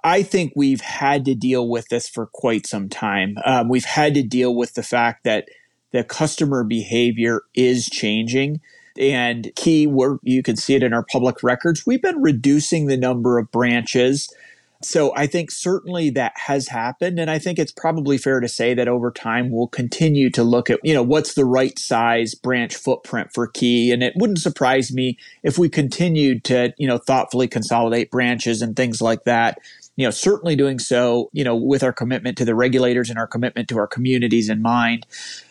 I 0.08 0.22
think 0.22 0.54
we've 0.56 0.80
had 0.80 1.26
to 1.26 1.34
deal 1.34 1.68
with 1.68 1.88
this 1.88 2.08
for 2.08 2.24
quite 2.24 2.66
some 2.66 2.88
time. 2.88 3.36
Um, 3.44 3.68
we've 3.68 3.84
had 3.84 4.14
to 4.14 4.22
deal 4.22 4.54
with 4.54 4.72
the 4.72 4.82
fact 4.82 5.24
that 5.24 5.48
the 5.92 6.02
customer 6.02 6.64
behavior 6.64 7.42
is 7.54 7.90
changing. 7.90 8.62
And 8.98 9.52
key 9.54 9.82
you 10.22 10.42
can 10.42 10.56
see 10.56 10.74
it 10.74 10.82
in 10.82 10.94
our 10.94 11.04
public 11.04 11.42
records, 11.42 11.86
we've 11.86 12.00
been 12.00 12.22
reducing 12.22 12.86
the 12.86 12.96
number 12.96 13.38
of 13.38 13.50
branches. 13.50 14.32
So 14.80 15.14
I 15.14 15.26
think 15.26 15.50
certainly 15.50 16.08
that 16.10 16.32
has 16.36 16.68
happened. 16.68 17.18
And 17.18 17.30
I 17.30 17.38
think 17.38 17.58
it's 17.58 17.72
probably 17.72 18.16
fair 18.16 18.40
to 18.40 18.48
say 18.48 18.72
that 18.74 18.88
over 18.88 19.10
time 19.10 19.50
we'll 19.50 19.68
continue 19.68 20.30
to 20.30 20.42
look 20.42 20.70
at, 20.70 20.80
you 20.82 20.94
know, 20.94 21.02
what's 21.02 21.34
the 21.34 21.44
right 21.44 21.78
size 21.78 22.34
branch 22.34 22.74
footprint 22.74 23.34
for 23.34 23.46
key. 23.46 23.92
And 23.92 24.02
it 24.02 24.14
wouldn't 24.16 24.38
surprise 24.38 24.90
me 24.90 25.18
if 25.42 25.58
we 25.58 25.68
continued 25.68 26.44
to, 26.44 26.72
you 26.78 26.88
know, 26.88 26.96
thoughtfully 26.96 27.46
consolidate 27.46 28.10
branches 28.10 28.62
and 28.62 28.74
things 28.74 29.02
like 29.02 29.24
that 29.24 29.58
you 29.98 30.06
know 30.06 30.10
certainly 30.10 30.56
doing 30.56 30.78
so 30.78 31.28
you 31.34 31.44
know 31.44 31.54
with 31.54 31.82
our 31.82 31.92
commitment 31.92 32.38
to 32.38 32.46
the 32.46 32.54
regulators 32.54 33.10
and 33.10 33.18
our 33.18 33.26
commitment 33.26 33.68
to 33.68 33.76
our 33.76 33.86
communities 33.86 34.48
in 34.48 34.62
mind 34.62 35.06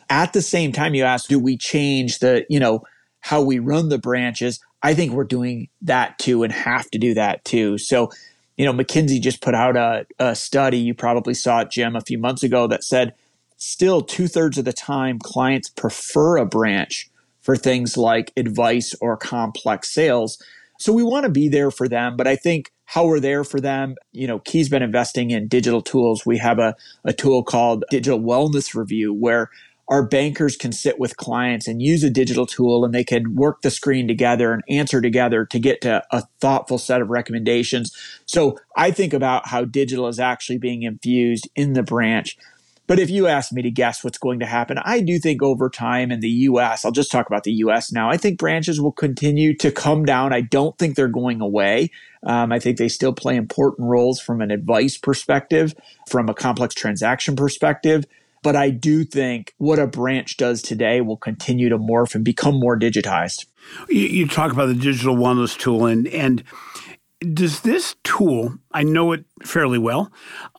at 0.10 0.33
the 0.33 0.41
same 0.41 0.71
time, 0.71 0.95
you 0.95 1.03
ask, 1.03 1.27
do 1.27 1.39
we 1.39 1.57
change 1.57 2.19
the, 2.19 2.45
you 2.49 2.60
know, 2.60 2.83
how 3.19 3.41
we 3.41 3.60
run 3.60 3.89
the 3.89 3.97
branches? 3.97 4.60
I 4.81 4.93
think 4.93 5.12
we're 5.12 5.25
doing 5.25 5.69
that 5.81 6.17
too 6.19 6.43
and 6.43 6.53
have 6.53 6.89
to 6.91 6.97
do 6.97 7.13
that 7.15 7.43
too. 7.43 7.77
So, 7.77 8.12
you 8.55 8.65
know, 8.65 8.73
McKinsey 8.73 9.21
just 9.21 9.41
put 9.41 9.53
out 9.53 9.75
a, 9.75 10.05
a 10.19 10.36
study. 10.36 10.77
You 10.77 10.93
probably 10.93 11.33
saw 11.33 11.62
it, 11.62 11.71
Jim, 11.71 11.95
a 11.95 12.01
few 12.01 12.17
months 12.17 12.43
ago 12.43 12.67
that 12.67 12.83
said 12.83 13.13
still 13.57 14.01
two 14.01 14.27
thirds 14.27 14.57
of 14.57 14.65
the 14.65 14.73
time 14.73 15.19
clients 15.19 15.69
prefer 15.69 16.38
a 16.38 16.45
branch 16.45 17.10
for 17.41 17.55
things 17.55 17.97
like 17.97 18.31
advice 18.38 18.95
or 19.01 19.17
complex 19.17 19.93
sales. 19.93 20.41
So 20.79 20.93
we 20.93 21.03
want 21.03 21.25
to 21.25 21.31
be 21.31 21.49
there 21.49 21.71
for 21.71 21.88
them, 21.88 22.15
but 22.15 22.27
I 22.27 22.36
think 22.36 22.71
how 22.88 23.06
we're 23.06 23.19
there 23.19 23.43
for 23.43 23.60
them, 23.60 23.95
you 24.13 24.28
know, 24.28 24.39
Key's 24.39 24.69
been 24.69 24.82
investing 24.82 25.32
in 25.32 25.50
digital 25.50 25.82
tools. 25.82 26.26
We 26.26 26.38
have 26.38 26.58
a, 26.58 26.73
a 27.04 27.12
tool 27.12 27.43
called 27.43 27.84
Digital 27.91 28.19
Wellness 28.19 28.73
Review 28.73 29.13
where 29.13 29.52
our 29.89 30.06
bankers 30.06 30.56
can 30.56 30.71
sit 30.71 30.97
with 30.97 31.17
clients 31.17 31.67
and 31.67 31.82
use 31.82 32.04
a 32.06 32.10
digital 32.10 32.45
tool 32.45 32.86
and 32.86 32.93
they 32.93 33.04
can 33.04 33.36
work 33.36 33.62
the 33.62 33.71
screen 33.71 34.08
together 34.08 34.54
and 34.54 34.63
answer 34.69 35.02
together 35.02 35.45
to 35.45 35.60
get 35.60 35.82
to 35.82 36.02
a 36.12 36.23
thoughtful 36.39 36.78
set 36.78 37.02
of 37.02 37.10
recommendations. 37.10 37.95
So 38.26 38.58
I 38.78 38.91
think 38.91 39.13
about 39.13 39.47
how 39.47 39.65
digital 39.65 40.08
is 40.08 40.19
actually 40.19 40.58
being 40.58 40.84
infused 40.84 41.50
in 41.56 41.73
the 41.73 41.84
branch. 41.84 42.38
But 42.88 43.00
if 43.00 43.10
you 43.10 43.28
ask 43.28 43.52
me 43.52 43.62
to 43.62 43.69
guess 43.69 44.04
what's 44.04 44.17
going 44.17 44.39
to 44.39 44.45
happen, 44.45 44.78
I 44.84 45.02
do 45.02 45.19
think 45.19 45.43
over 45.43 45.69
time 45.69 46.10
in 46.10 46.21
the 46.21 46.30
US, 46.30 46.86
I'll 46.86 46.91
just 46.91 47.12
talk 47.12 47.28
about 47.28 47.43
the 47.43 47.52
US 47.54 47.91
now, 47.91 48.10
I 48.10 48.17
think 48.17 48.39
branches 48.39 48.80
will 48.80 48.93
continue 48.93 49.56
to 49.58 49.71
come 49.71 50.06
down. 50.06 50.34
I 50.34 50.41
don't 50.41 50.78
think 50.78 50.95
they're 50.95 51.08
going 51.10 51.41
away. 51.41 51.91
Um, 52.23 52.52
I 52.52 52.60
think 52.60 52.78
they 52.78 52.88
still 52.88 53.13
play 53.13 53.36
important 53.36 53.88
roles 53.88 54.19
from 54.19 54.41
an 54.41 54.52
advice 54.52 54.97
perspective, 54.97 55.76
from 56.10 56.30
a 56.30 56.34
complex 56.34 56.73
transaction 56.73 57.36
perspective. 57.36 58.06
But 58.43 58.56
I 58.56 58.69
do 58.69 59.04
think 59.04 59.54
what 59.58 59.80
a 59.80 59.88
branch 59.88 60.38
does 60.38 60.62
today 60.62 61.02
will 61.02 61.17
continue 61.17 61.69
to 61.69 61.78
morph 61.78 62.15
and 62.15 62.23
become 62.23 62.60
more 62.60 62.80
digitized. 62.80 63.45
You, 63.89 64.02
you 64.02 64.28
talk 64.28 64.52
about 64.52 64.67
the 64.67 64.76
digital 64.76 65.15
wellness 65.15 65.58
tool, 65.58 65.86
and 65.86 66.08
and 66.08 66.43
does 67.19 67.62
this 67.62 67.95
tool, 68.03 68.58
I 68.71 68.84
know 68.84 69.12
it 69.12 69.25
fairly 69.43 69.80
well, 69.80 70.12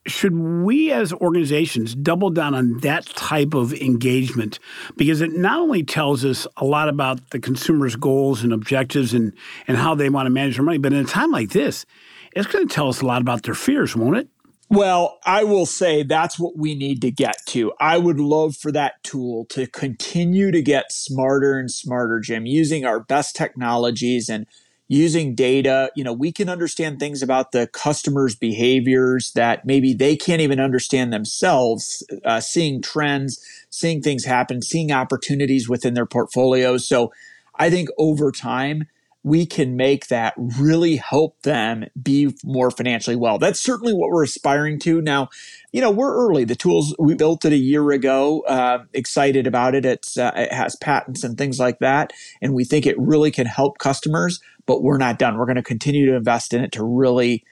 should 0.07 0.37
we 0.37 0.91
as 0.91 1.13
organizations 1.13 1.95
double 1.95 2.31
down 2.31 2.55
on 2.55 2.79
that 2.79 3.07
type 3.07 3.55
of 3.55 3.73
engagement? 3.75 4.59
Because 4.97 5.21
it 5.21 5.33
not 5.33 5.61
only 5.61 5.85
tells 5.85 6.25
us 6.25 6.47
a 6.57 6.65
lot 6.65 6.89
about 6.89 7.31
the 7.31 7.39
consumer's 7.39 7.95
goals 7.95 8.43
and 8.43 8.53
objectives 8.53 9.15
and, 9.15 9.33
and 9.69 9.77
how 9.77 9.95
they 9.95 10.09
want 10.09 10.27
to 10.27 10.31
manage 10.31 10.57
their 10.57 10.65
money, 10.65 10.79
but 10.79 10.93
in 10.93 10.99
a 10.99 11.05
time 11.05 11.31
like 11.31 11.51
this, 11.51 11.87
it's 12.35 12.49
going 12.49 12.67
to 12.67 12.75
tell 12.75 12.89
us 12.89 13.03
a 13.03 13.07
lot 13.07 13.23
about 13.23 13.45
their 13.45 13.55
fears, 13.55 13.95
won't 13.95 14.17
it? 14.17 14.29
Well, 14.71 15.19
I 15.25 15.45
will 15.45 15.65
say 15.65 16.03
that's 16.03 16.39
what 16.39 16.59
we 16.59 16.75
need 16.75 17.01
to 17.01 17.11
get 17.11 17.37
to. 17.49 17.73
I 17.81 17.97
would 17.97 18.21
love 18.21 18.55
for 18.55 18.71
that 18.73 19.03
tool 19.03 19.47
to 19.47 19.67
continue 19.67 20.51
to 20.51 20.61
get 20.61 20.93
smarter 20.93 21.59
and 21.59 21.71
smarter, 21.71 22.21
Jim, 22.21 22.45
using 22.45 22.85
our 22.85 23.01
best 23.01 23.35
technologies 23.35 24.29
and 24.29 24.47
using 24.89 25.35
data. 25.35 25.91
You 25.95 26.03
know, 26.03 26.13
we 26.13 26.33
can 26.33 26.49
understand 26.49 26.99
things 26.99 27.23
about 27.23 27.53
the 27.53 27.67
customers' 27.67 28.35
behaviors 28.35 29.33
that 29.33 29.65
maybe 29.65 29.93
they 29.93 30.17
can't 30.17 30.41
even 30.41 30.61
understand 30.61 31.13
themselves, 31.13 32.03
uh, 32.25 32.41
seeing 32.41 32.81
trends, 32.81 33.39
seeing 33.71 34.01
things 34.01 34.25
happen, 34.25 34.63
seeing 34.63 34.91
opportunities 34.91 35.69
within 35.69 35.95
their 35.95 36.07
portfolios. 36.07 36.89
So 36.89 37.13
I 37.57 37.71
think 37.71 37.89
over 37.99 38.33
time, 38.33 38.89
we 39.29 39.45
can 39.45 39.77
make 39.77 40.09
that 40.09 40.33
really 40.59 40.97
help 40.97 41.43
them 41.43 41.85
be 42.03 42.35
more 42.43 42.71
financially 42.71 43.15
well. 43.15 43.39
That's 43.39 43.61
certainly 43.61 43.93
what 43.93 44.09
we're 44.09 44.25
aspiring 44.25 44.79
to. 44.81 45.03
Now, 45.03 45.29
you 45.71 45.83
know, 45.83 45.91
we're 45.91 46.15
early. 46.15 46.45
The 46.45 46.57
tools 46.57 46.97
we 46.99 47.15
built 47.15 47.45
it 47.45 47.53
a 47.53 47.57
year 47.57 47.91
ago. 47.91 48.41
Uh, 48.49 48.85
excited 48.95 49.47
about 49.47 49.75
it. 49.75 49.85
It's 49.85 50.17
uh, 50.17 50.33
it 50.35 50.51
has 50.53 50.77
patents 50.77 51.25
and 51.25 51.37
things 51.37 51.59
like 51.59 51.79
that, 51.81 52.13
and 52.41 52.55
we 52.55 52.65
think 52.65 52.87
it 52.87 52.99
really 52.99 53.31
can 53.31 53.47
help 53.47 53.79
customers. 53.79 54.41
But 54.65 54.83
we're 54.83 54.99
not 54.99 55.19
done. 55.19 55.37
We're 55.37 55.47
going 55.47 55.57
to 55.57 55.63
continue 55.63 56.07
to 56.07 56.17
invest 56.17 56.55
in 56.55 56.65
it 56.65 56.73
to 56.73 56.85
really 56.85 57.45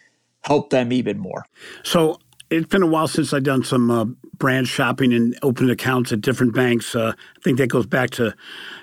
help 0.43 0.71
them 0.71 0.93
even 0.93 1.19
more. 1.19 1.45
So 1.83 2.19
it's 2.51 2.67
been 2.67 2.83
a 2.83 2.87
while 2.87 3.09
since 3.09 3.33
I've 3.33 3.43
done 3.43 3.65
some 3.65 3.91
uh, 3.91 4.05
branch 4.39 4.69
shopping 4.69 5.13
and 5.13 5.37
opened 5.43 5.71
accounts 5.71 6.13
at 6.13 6.21
different 6.21 6.55
banks. 6.55 6.95
Uh, 6.95 7.13
I 7.17 7.41
think 7.43 7.59
that 7.59 7.69
goes 7.69 7.87
back 7.87 8.11
to 8.11 8.35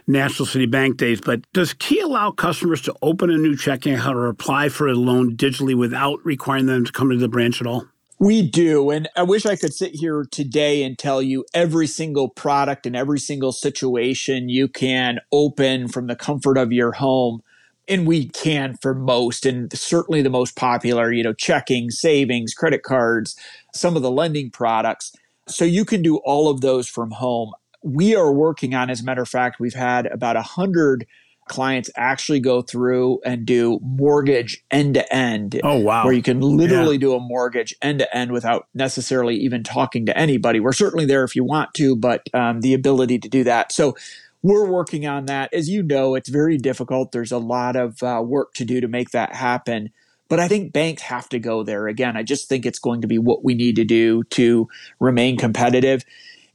National 0.08 0.46
City 0.46 0.66
Bank 0.66 0.98
days. 0.98 1.22
But 1.22 1.42
does 1.54 1.74
Key 1.74 2.02
allow 2.02 2.32
customers 2.32 2.82
to 2.82 2.96
open 3.02 3.30
a 3.30 3.38
new 3.38 3.56
checking 3.56 3.94
account 3.94 4.18
or 4.18 4.28
apply 4.28 4.70
for 4.70 4.88
a 4.88 4.94
loan 4.94 5.36
digitally 5.36 5.76
without 5.76 6.20
requiring 6.26 6.66
them 6.66 6.86
to 6.86 6.92
come 6.92 7.10
to 7.10 7.18
the 7.18 7.30
branch 7.30 7.62
at 7.62 7.68
all? 7.68 7.86
We 8.20 8.48
do. 8.48 8.90
And 8.90 9.10
I 9.16 9.24
wish 9.24 9.46
I 9.46 9.56
could 9.56 9.74
sit 9.74 9.96
here 9.96 10.26
today 10.30 10.84
and 10.84 10.98
tell 10.98 11.22
you 11.22 11.46
every 11.54 11.88
single 11.88 12.30
product 12.30 12.86
and 12.86 12.96
every 12.96 13.20
single 13.20 13.52
situation 13.52 14.50
you 14.50 14.68
can 14.68 15.20
open 15.32 15.88
from 15.88 16.08
the 16.08 16.16
comfort 16.16 16.58
of 16.58 16.72
your 16.72 16.94
home 16.94 17.42
and 17.88 18.08
we 18.08 18.30
can 18.30 18.76
for 18.82 18.94
most 18.94 19.46
and 19.46 19.72
certainly 19.78 20.22
the 20.22 20.30
most 20.30 20.56
popular 20.56 21.12
you 21.12 21.24
know 21.24 21.34
checking 21.34 21.90
savings 21.90 22.54
credit 22.54 22.84
cards 22.84 23.36
some 23.74 23.96
of 23.96 24.02
the 24.02 24.12
lending 24.12 24.50
products. 24.50 25.14
So 25.48 25.66
you 25.66 25.84
can 25.84 26.02
do 26.02 26.18
all 26.18 26.50
of 26.50 26.62
those 26.62 26.88
from 26.88 27.12
home. 27.12 27.52
We 27.84 28.16
are 28.16 28.32
working 28.32 28.74
on 28.74 28.90
as 28.90 29.02
a 29.02 29.04
matter 29.04 29.22
of 29.22 29.30
fact 29.30 29.60
we've 29.60 29.74
had 29.74 30.06
about 30.06 30.38
a 30.38 30.42
hundred 30.42 31.06
clients 31.50 31.90
actually 31.98 32.40
go 32.40 32.62
through 32.62 33.20
and 33.26 33.46
do 33.46 33.78
mortgage 33.84 34.64
end 34.72 34.94
to 34.94 35.14
end 35.14 35.60
oh 35.62 35.78
wow. 35.78 36.06
where 36.06 36.14
you 36.14 36.22
can 36.22 36.40
literally 36.40 36.96
yeah. 36.96 37.02
do 37.02 37.16
a 37.16 37.20
mortgage 37.20 37.76
end 37.82 38.00
to 38.00 38.16
end 38.16 38.32
without 38.32 38.70
necessarily 38.74 39.36
even 39.36 39.62
talking 39.62 40.06
to 40.06 40.18
anybody. 40.18 40.62
We're 40.62 40.72
certainly 40.72 41.06
there 41.06 41.26
if 41.26 41.36
you 41.36 41.44
want 41.44 41.74
to 41.74 41.98
but 41.98 42.34
um, 42.34 42.62
the 42.62 42.74
ability 42.74 43.20
to 43.20 43.28
do 43.28 43.44
that. 43.44 43.74
So 43.74 43.98
we're 44.44 44.70
working 44.70 45.08
on 45.08 45.26
that. 45.26 45.54
As 45.54 45.70
you 45.70 45.82
know, 45.82 46.16
it's 46.16 46.30
very 46.30 46.58
difficult. 46.58 47.12
There's 47.12 47.32
a 47.32 47.38
lot 47.38 47.76
of 47.76 48.04
uh, 48.04 48.22
work 48.24 48.54
to 48.56 48.66
do 48.66 48.82
to 48.82 48.88
make 48.88 49.12
that 49.12 49.34
happen. 49.34 49.90
But 50.28 50.40
I 50.40 50.48
think 50.48 50.74
banks 50.74 51.02
have 51.04 51.30
to 51.30 51.40
go 51.40 51.64
there. 51.64 51.88
Again, 51.88 52.18
I 52.18 52.24
just 52.24 52.50
think 52.50 52.66
it's 52.66 52.80
going 52.80 53.02
to 53.02 53.08
be 53.08 53.18
what 53.18 53.44
we 53.44 53.56
need 53.56 53.78
to 53.78 53.86
do 53.86 54.24
to 54.32 54.68
remain 55.00 55.38
competitive. 55.38 56.04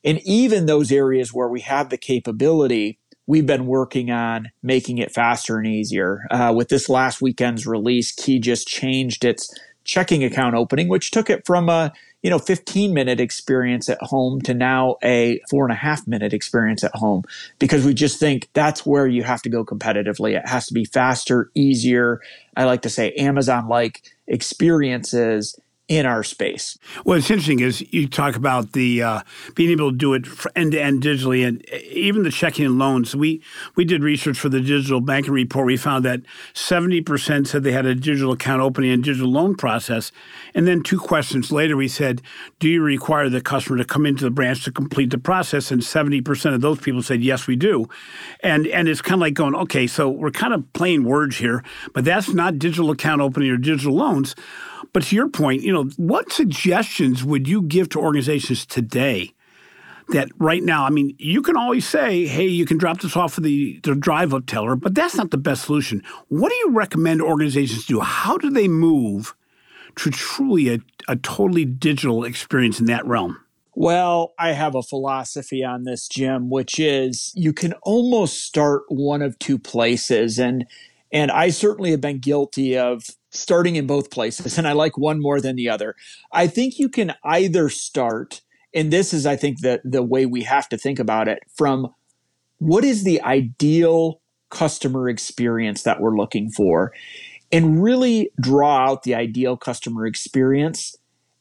And 0.05 0.21
even 0.25 0.67
those 0.67 0.93
areas 0.93 1.33
where 1.33 1.49
we 1.49 1.61
have 1.61 1.89
the 1.89 1.97
capability, 1.97 2.99
we've 3.27 3.47
been 3.47 3.67
working 3.67 4.11
on 4.11 4.51
making 4.63 4.99
it 4.99 5.13
faster 5.13 5.59
and 5.59 5.67
easier. 5.67 6.27
Uh, 6.31 6.53
with 6.55 6.69
this 6.69 6.89
last 6.89 7.23
weekend's 7.23 7.67
release, 7.67 8.13
Key 8.13 8.39
just 8.39 8.69
changed 8.69 9.25
its 9.25 9.55
checking 9.85 10.23
account 10.23 10.55
opening, 10.55 10.89
which 10.89 11.11
took 11.11 11.31
it 11.31 11.47
from 11.47 11.69
a 11.69 11.93
you 12.23 12.31
know, 12.31 12.39
15 12.39 12.93
minute 12.93 13.21
experience 13.21 13.89
at 13.89 13.99
home 14.03 14.41
to 14.43 14.55
now 14.55 14.97
a 15.03 15.41
four 15.49 15.65
and 15.65 15.73
a 15.73 15.77
half 15.77 16.07
minute 16.07 16.33
experience 16.33 16.83
at 16.83 16.95
home 16.95 17.23
because 17.59 17.85
we 17.85 17.95
just 17.95 18.19
think 18.19 18.49
that's 18.55 18.85
where 18.85 19.07
you 19.07 19.23
have 19.23 19.43
to 19.43 19.49
go 19.49 19.65
competitively. 19.65 20.37
It 20.37 20.49
has 20.49 20.67
to 20.67 20.75
be 20.75 20.85
faster, 20.85 21.51
easier. 21.55 22.21
I 22.57 22.65
like 22.65 22.83
to 22.83 22.91
say 22.91 23.13
Amazon 23.13 23.69
like 23.69 24.03
experiences 24.27 25.59
in 25.89 26.05
our 26.05 26.23
space. 26.23 26.79
Well, 27.05 27.17
it's 27.17 27.31
interesting 27.31 27.61
is 27.61 27.81
you 27.93 28.07
talk 28.07 28.37
about 28.37 28.73
the 28.73 29.03
uh, 29.03 29.23
being 29.55 29.71
able 29.71 29.91
to 29.91 29.97
do 29.97 30.13
it 30.13 30.27
end 30.55 30.73
to 30.73 30.81
end 30.81 31.03
digitally, 31.03 31.47
and 31.47 31.65
even 31.91 32.23
the 32.23 32.31
checking 32.31 32.67
and 32.67 32.79
loans. 32.79 33.17
We 33.17 33.43
we 33.75 33.87
did 33.87 34.03
research 34.03 34.39
for 34.39 34.51
the 34.51 34.61
digital 34.61 35.01
banking 35.01 35.33
report. 35.33 35.65
We 35.65 35.79
found 35.79 36.05
that 36.05 36.21
seventy 36.53 37.01
percent 37.01 37.49
said 37.49 37.63
they 37.63 37.73
had 37.73 37.87
a 37.87 37.95
digital 37.95 38.33
account 38.33 38.61
opening 38.61 38.91
and 38.91 39.03
digital 39.03 39.31
loan 39.31 39.55
process, 39.55 40.13
and 40.55 40.69
then 40.69 40.83
two 40.83 40.99
questions 40.99 41.51
later, 41.51 41.75
we 41.75 41.89
said, 41.89 42.21
"Do 42.59 42.69
you 42.69 42.83
require 42.83 43.31
the 43.31 43.41
customer 43.41 43.79
to 43.79 43.85
come 43.85 44.05
into 44.05 44.25
the 44.25 44.31
branch 44.31 44.65
to 44.65 44.73
complete 44.73 45.09
the 45.09 45.19
process?" 45.19 45.71
And 45.71 45.83
seventy 45.83 46.21
percent 46.21 46.55
of 46.55 46.61
those 46.61 46.81
people 46.81 47.03
said, 47.03 47.23
"Yes, 47.23 47.47
we 47.47 47.57
do," 47.57 47.89
and 48.41 48.67
and 48.67 48.89
it's 48.89 49.01
kind 49.01 49.15
of 49.15 49.21
like 49.21 49.35
going, 49.35 49.55
"Okay, 49.55 49.87
so 49.87 50.11
we're 50.11 50.31
kind 50.31 50.53
of 50.53 50.71
playing 50.75 51.05
words 51.05 51.39
here, 51.39 51.65
but 51.95 52.05
that's 52.05 52.29
not 52.29 52.59
digital 52.59 52.91
account 52.91 53.23
opening 53.23 53.51
or 53.51 53.57
digital 53.57 53.95
loans." 53.95 54.35
But 54.93 55.05
to 55.05 55.17
your 55.17 55.29
point, 55.29 55.63
you 55.63 55.73
know, 55.73 55.85
what 55.97 56.33
suggestions 56.33 57.25
would 57.25 57.49
you 57.49 57.63
give 57.63 57.89
to 57.91 58.01
organizations 58.01 58.67
today 58.67 59.33
that 60.11 60.29
right 60.39 60.63
now, 60.63 60.85
I 60.85 60.91
mean, 60.91 61.15
you 61.19 61.43
can 61.43 61.57
always 61.57 61.87
say, 61.87 62.27
hey, 62.27 62.47
you 62.47 62.65
can 62.65 62.79
drop 62.79 63.01
this 63.01 63.17
off 63.17 63.37
of 63.37 63.45
the, 63.45 63.79
the 63.83 63.95
drive 63.95 64.33
up 64.33 64.47
teller, 64.47 64.75
but 64.75 64.95
that's 64.95 65.17
not 65.17 65.31
the 65.31 65.37
best 65.37 65.65
solution. 65.65 66.03
What 66.29 66.49
do 66.49 66.55
you 66.57 66.71
recommend 66.71 67.21
organizations 67.21 67.87
do? 67.87 68.01
How 68.01 68.39
do 68.39 68.51
they 68.51 68.69
move 68.69 69.35
to 69.97 70.11
truly 70.11 70.75
a, 70.75 70.79
a 71.09 71.17
totally 71.17 71.65
digital 71.65 72.25
experience 72.25 72.81
in 72.81 72.87
that 72.87 73.07
realm? 73.07 73.39
Well, 73.75 74.35
I 74.39 74.53
have 74.53 74.75
a 74.75 74.83
philosophy 74.83 75.63
on 75.63 75.85
this, 75.85 76.09
Jim, 76.09 76.51
which 76.51 76.81
is 76.81 77.33
you 77.37 77.53
can 77.53 77.75
almost 77.83 78.43
start 78.43 78.83
one 78.89 79.23
of 79.23 79.39
two 79.39 79.59
places. 79.59 80.39
And 80.39 80.67
and 81.13 81.31
I 81.31 81.51
certainly 81.51 81.93
have 81.93 82.01
been 82.01 82.19
guilty 82.19 82.77
of 82.77 83.05
starting 83.31 83.77
in 83.77 83.87
both 83.87 84.11
places, 84.11 84.59
and 84.59 84.67
I 84.67 84.73
like 84.73 84.97
one 84.97 85.21
more 85.21 85.41
than 85.41 85.57
the 85.57 85.69
other. 85.69 85.95
I 86.33 86.47
think 86.47 86.79
you 86.79 86.89
can 86.89 87.15
either 87.25 87.69
start, 87.69 88.41
and 88.75 88.93
this 88.93 89.13
is, 89.13 89.27
I 89.27 89.37
think, 89.37 89.61
the, 89.61 89.81
the 89.85 90.03
way 90.03 90.27
we 90.27 90.43
have 90.45 90.69
to 90.71 90.79
think 90.79 90.99
about 90.99 91.29
it 91.29 91.41
from 91.55 91.93
what 92.59 92.85
is 92.85 93.05
the 93.05 93.21
ideal 93.23 94.21
customer 94.51 95.09
experience 95.09 95.83
that 95.83 96.01
we're 96.01 96.17
looking 96.17 96.51
for, 96.51 96.93
and 97.53 97.83
really 97.83 98.31
draw 98.41 98.79
out 98.79 99.03
the 99.03 99.15
ideal 99.15 99.57
customer 99.57 100.07
experience 100.07 100.97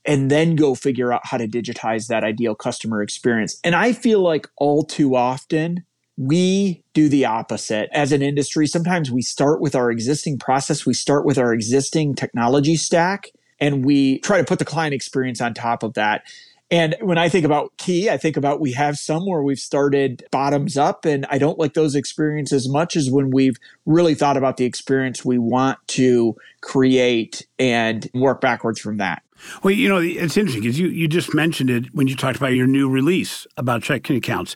and 0.06 0.32
then 0.32 0.56
go 0.56 0.73
figure 0.73 1.12
out 1.12 1.26
how 1.26 1.38
to 1.38 1.47
digitize 1.47 2.08
that 2.08 2.23
ideal 2.23 2.56
customer 2.56 3.02
experience. 3.02 3.60
And 3.63 3.76
I 3.76 3.91
feel 3.91 4.21
like 4.21 4.47
all 4.56 4.84
too 4.84 5.15
often, 5.17 5.84
we 6.17 6.84
do 6.93 7.08
the 7.08 7.25
opposite 7.25 7.89
as 7.93 8.12
an 8.12 8.21
industry. 8.21 8.65
Sometimes 8.67 9.12
we 9.12 9.21
start 9.21 9.62
with 9.62 9.75
our 9.75 9.91
existing 9.91 10.39
process, 10.39 10.86
we 10.86 10.93
start 10.93 11.25
with 11.25 11.38
our 11.38 11.53
existing 11.53 12.15
technology 12.15 12.75
stack, 12.75 13.32
and 13.60 13.86
we 13.86 14.19
try 14.19 14.39
to 14.39 14.43
put 14.43 14.60
the 14.60 14.65
client 14.65 14.93
experience 14.93 15.41
on 15.41 15.53
top 15.53 15.84
of 15.84 15.93
that. 15.93 16.23
And 16.69 16.95
when 16.99 17.17
I 17.17 17.30
think 17.30 17.45
about 17.45 17.77
key, 17.77 18.10
I 18.10 18.17
think 18.17 18.36
about 18.36 18.60
we 18.60 18.73
have 18.73 18.97
some 18.97 19.25
where 19.25 19.41
we've 19.41 19.60
started 19.60 20.25
bottoms 20.32 20.75
up, 20.75 21.06
and 21.06 21.25
I 21.30 21.38
don't 21.38 21.58
like 21.58 21.75
those 21.75 21.95
experiences 21.95 22.65
as 22.65 22.69
much 22.69 22.97
as 22.97 23.10
when 23.10 23.32
we've 23.32 23.56
really 23.86 24.15
thought 24.15 24.36
about 24.36 24.58
the 24.58 24.65
experience 24.65 25.23
we 25.23 25.38
want 25.38 25.80
to 25.89 26.36
create 26.60 27.47
and 27.58 28.10
work 28.13 28.41
backwards 28.41 28.82
from 28.82 28.97
that. 28.97 29.23
Well, 29.63 29.73
you 29.73 29.89
know, 29.89 29.97
it's 29.97 30.38
interesting 30.38 30.62
because 30.62 30.80
you, 30.80 30.88
you 30.88 31.08
just 31.08 31.34
mentioned 31.34 31.69
it 31.69 31.93
when 31.93 32.08
you 32.08 32.15
talked 32.15 32.38
about 32.38 32.54
your 32.54 32.67
new 32.67 32.89
release 32.89 33.47
about 33.58 33.84
checking 33.84 34.15
accounts. 34.15 34.56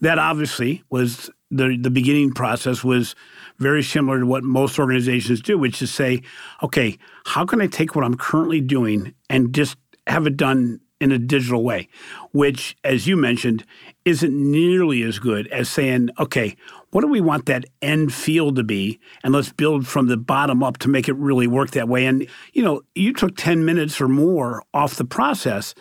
That 0.00 0.18
obviously 0.18 0.82
was 0.90 1.30
the, 1.50 1.76
the 1.80 1.90
beginning 1.90 2.32
process 2.32 2.82
was 2.82 3.14
very 3.58 3.82
similar 3.82 4.20
to 4.20 4.26
what 4.26 4.42
most 4.42 4.78
organizations 4.78 5.40
do, 5.40 5.58
which 5.58 5.82
is 5.82 5.92
say, 5.92 6.22
okay, 6.62 6.98
how 7.26 7.44
can 7.44 7.60
I 7.60 7.66
take 7.66 7.94
what 7.94 8.04
I'm 8.04 8.16
currently 8.16 8.60
doing 8.60 9.14
and 9.28 9.54
just 9.54 9.76
have 10.06 10.26
it 10.26 10.36
done 10.36 10.80
in 11.00 11.10
a 11.10 11.18
digital 11.18 11.64
way, 11.64 11.88
which, 12.32 12.76
as 12.84 13.08
you 13.08 13.16
mentioned, 13.16 13.64
isn't 14.04 14.32
nearly 14.32 15.02
as 15.02 15.18
good 15.18 15.48
as 15.48 15.68
saying, 15.68 16.10
okay, 16.18 16.56
what 16.92 17.00
do 17.00 17.08
we 17.08 17.20
want 17.20 17.46
that 17.46 17.64
end 17.80 18.14
feel 18.14 18.52
to 18.52 18.62
be? 18.62 19.00
And 19.24 19.32
let's 19.32 19.50
build 19.50 19.86
from 19.86 20.06
the 20.06 20.16
bottom 20.16 20.62
up 20.62 20.78
to 20.78 20.88
make 20.88 21.08
it 21.08 21.16
really 21.16 21.46
work 21.46 21.70
that 21.72 21.88
way. 21.88 22.06
And, 22.06 22.28
you 22.52 22.62
know, 22.62 22.82
you 22.94 23.14
took 23.14 23.34
10 23.36 23.64
minutes 23.64 24.00
or 24.00 24.08
more 24.08 24.62
off 24.74 24.96
the 24.96 25.04
process. 25.04 25.74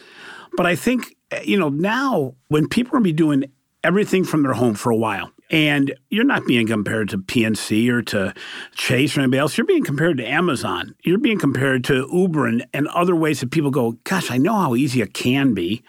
But 0.55 0.65
I 0.65 0.75
think, 0.75 1.15
eh, 1.31 1.41
you 1.43 1.59
know, 1.59 1.69
now 1.69 2.35
when 2.47 2.67
people 2.67 2.91
are 2.91 2.99
going 2.99 3.03
to 3.03 3.09
be 3.09 3.13
doing 3.13 3.43
everything 3.83 4.23
from 4.23 4.43
their 4.43 4.53
home 4.53 4.73
for 4.73 4.89
a 4.89 4.95
while, 4.95 5.31
and 5.51 5.93
you're 6.09 6.23
not 6.23 6.47
being 6.47 6.65
compared 6.65 7.09
to 7.09 7.17
PNC 7.17 7.89
or 7.89 8.01
to 8.03 8.33
Chase 8.73 9.17
or 9.17 9.19
anybody 9.19 9.39
else. 9.39 9.57
You're 9.57 9.67
being 9.67 9.83
compared 9.83 10.17
to 10.17 10.25
Amazon. 10.25 10.95
You're 11.03 11.17
being 11.17 11.37
compared 11.37 11.83
to 11.85 12.07
Uber 12.11 12.47
and, 12.47 12.65
and 12.73 12.87
other 12.87 13.15
ways 13.17 13.41
that 13.41 13.51
people 13.51 13.69
go, 13.69 13.97
gosh, 14.05 14.31
I 14.31 14.37
know 14.37 14.55
how 14.55 14.75
easy 14.75 15.01
it 15.01 15.13
can 15.13 15.53
be. 15.53 15.83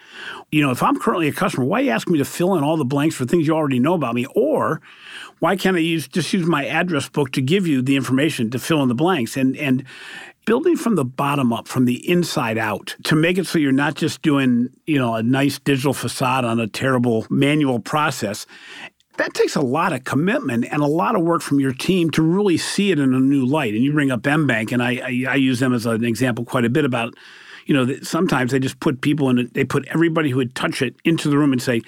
You 0.51 0.61
know, 0.61 0.71
if 0.71 0.83
I'm 0.83 0.99
currently 0.99 1.29
a 1.29 1.31
customer, 1.31 1.65
why 1.65 1.79
are 1.79 1.83
you 1.83 1.91
asking 1.91 2.13
me 2.13 2.19
to 2.19 2.25
fill 2.25 2.55
in 2.55 2.63
all 2.63 2.75
the 2.75 2.83
blanks 2.83 3.15
for 3.15 3.23
things 3.23 3.47
you 3.47 3.55
already 3.55 3.79
know 3.79 3.93
about 3.93 4.15
me? 4.15 4.25
Or 4.35 4.81
why 5.43 5.57
can't 5.57 5.75
I 5.75 5.81
use 5.81 6.07
just 6.07 6.31
use 6.31 6.45
my 6.45 6.65
address 6.65 7.09
book 7.09 7.33
to 7.33 7.41
give 7.41 7.67
you 7.67 7.81
the 7.81 7.97
information 7.97 8.49
to 8.51 8.59
fill 8.59 8.81
in 8.81 8.87
the 8.87 8.95
blanks? 8.95 9.35
And 9.35 9.57
and 9.57 9.83
building 10.45 10.77
from 10.77 10.95
the 10.95 11.03
bottom 11.03 11.51
up, 11.51 11.67
from 11.67 11.83
the 11.83 12.09
inside 12.09 12.57
out, 12.57 12.95
to 13.03 13.13
make 13.13 13.37
it 13.37 13.45
so 13.45 13.59
you're 13.59 13.73
not 13.73 13.95
just 13.95 14.21
doing, 14.21 14.69
you 14.87 14.97
know, 14.97 15.15
a 15.15 15.21
nice 15.21 15.59
digital 15.59 15.93
facade 15.93 16.45
on 16.45 16.61
a 16.61 16.67
terrible 16.67 17.27
manual 17.29 17.81
process 17.81 18.45
that 19.17 19.33
takes 19.33 19.57
a 19.57 19.61
lot 19.61 19.91
of 19.91 20.05
commitment 20.05 20.63
and 20.71 20.81
a 20.81 20.87
lot 20.87 21.13
of 21.13 21.23
work 21.23 21.41
from 21.41 21.59
your 21.59 21.73
team 21.73 22.09
to 22.11 22.21
really 22.21 22.57
see 22.57 22.91
it 22.91 22.97
in 22.97 23.13
a 23.13 23.19
new 23.19 23.45
light. 23.45 23.73
And 23.73 23.83
you 23.83 23.91
bring 23.91 24.11
up 24.11 24.21
mBank, 24.21 24.71
and 24.71 24.81
I, 24.81 24.91
I, 24.91 25.33
I 25.33 25.35
use 25.35 25.59
them 25.59 25.73
as 25.73 25.85
an 25.85 26.05
example 26.05 26.45
quite 26.45 26.63
a 26.63 26.69
bit 26.69 26.85
about, 26.85 27.15
you 27.65 27.75
know, 27.75 27.97
sometimes 28.01 28.53
they 28.53 28.59
just 28.59 28.79
put 28.79 29.01
people 29.01 29.29
in, 29.29 29.51
they 29.53 29.65
put 29.65 29.85
everybody 29.89 30.29
who 30.29 30.37
would 30.37 30.55
touch 30.55 30.81
it 30.81 30.95
into 31.03 31.27
the 31.27 31.37
room 31.37 31.51
and 31.51 31.61
say, 31.61 31.81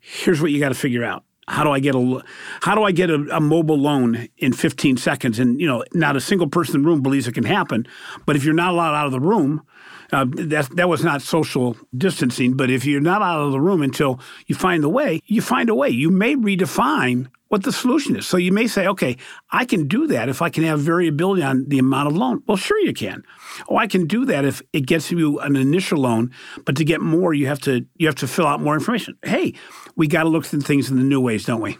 here's 0.00 0.40
what 0.40 0.50
you 0.50 0.58
got 0.58 0.70
to 0.70 0.74
figure 0.74 1.04
out. 1.04 1.25
How 1.48 1.62
do 1.62 1.70
I 1.70 1.78
get 1.78 1.94
a 1.94 2.22
how 2.62 2.74
do 2.74 2.82
I 2.82 2.92
get 2.92 3.08
a, 3.08 3.24
a, 3.32 3.40
mobile 3.40 3.78
loan 3.78 4.28
in 4.38 4.52
15 4.52 4.96
seconds? 4.96 5.38
And 5.38 5.60
you 5.60 5.66
know, 5.66 5.84
not 5.92 6.16
a 6.16 6.20
single 6.20 6.48
person 6.48 6.76
in 6.76 6.82
the 6.82 6.88
room 6.88 7.02
believes 7.02 7.28
it 7.28 7.32
can 7.32 7.44
happen. 7.44 7.86
But 8.24 8.36
if 8.36 8.44
you're 8.44 8.54
not 8.54 8.72
allowed 8.72 8.94
out 8.94 9.06
of 9.06 9.12
the 9.12 9.20
room, 9.20 9.62
uh, 10.12 10.26
that 10.28 10.68
that 10.76 10.88
was 10.88 11.04
not 11.04 11.22
social 11.22 11.76
distancing. 11.96 12.56
But 12.56 12.70
if 12.70 12.84
you're 12.84 13.00
not 13.00 13.22
out 13.22 13.40
of 13.40 13.52
the 13.52 13.60
room 13.60 13.82
until 13.82 14.20
you 14.46 14.54
find 14.54 14.82
the 14.82 14.88
way, 14.88 15.20
you 15.26 15.42
find 15.42 15.68
a 15.68 15.74
way. 15.74 15.88
You 15.88 16.10
may 16.10 16.34
redefine 16.34 17.28
what 17.48 17.62
the 17.62 17.72
solution 17.72 18.16
is. 18.16 18.26
So 18.26 18.36
you 18.36 18.50
may 18.52 18.66
say, 18.66 18.86
okay, 18.88 19.16
I 19.50 19.64
can 19.64 19.86
do 19.86 20.08
that 20.08 20.28
if 20.28 20.42
I 20.42 20.50
can 20.50 20.64
have 20.64 20.80
variability 20.80 21.42
on 21.42 21.66
the 21.68 21.78
amount 21.78 22.08
of 22.08 22.16
loan. 22.16 22.42
Well, 22.46 22.56
sure 22.56 22.78
you 22.80 22.92
can. 22.92 23.22
Oh, 23.68 23.76
I 23.76 23.86
can 23.86 24.06
do 24.06 24.24
that 24.24 24.44
if 24.44 24.62
it 24.72 24.86
gets 24.86 25.10
you 25.12 25.38
an 25.40 25.54
initial 25.56 25.98
loan, 25.98 26.32
but 26.64 26.76
to 26.76 26.84
get 26.84 27.00
more, 27.00 27.34
you 27.34 27.46
have 27.46 27.60
to 27.60 27.86
you 27.96 28.06
have 28.06 28.16
to 28.16 28.28
fill 28.28 28.46
out 28.46 28.60
more 28.60 28.74
information. 28.74 29.16
Hey, 29.22 29.54
we 29.94 30.08
got 30.08 30.24
to 30.24 30.28
look 30.28 30.52
at 30.52 30.62
things 30.62 30.90
in 30.90 30.96
the 30.96 31.04
new 31.04 31.20
ways, 31.20 31.44
don't 31.44 31.60
we? 31.60 31.78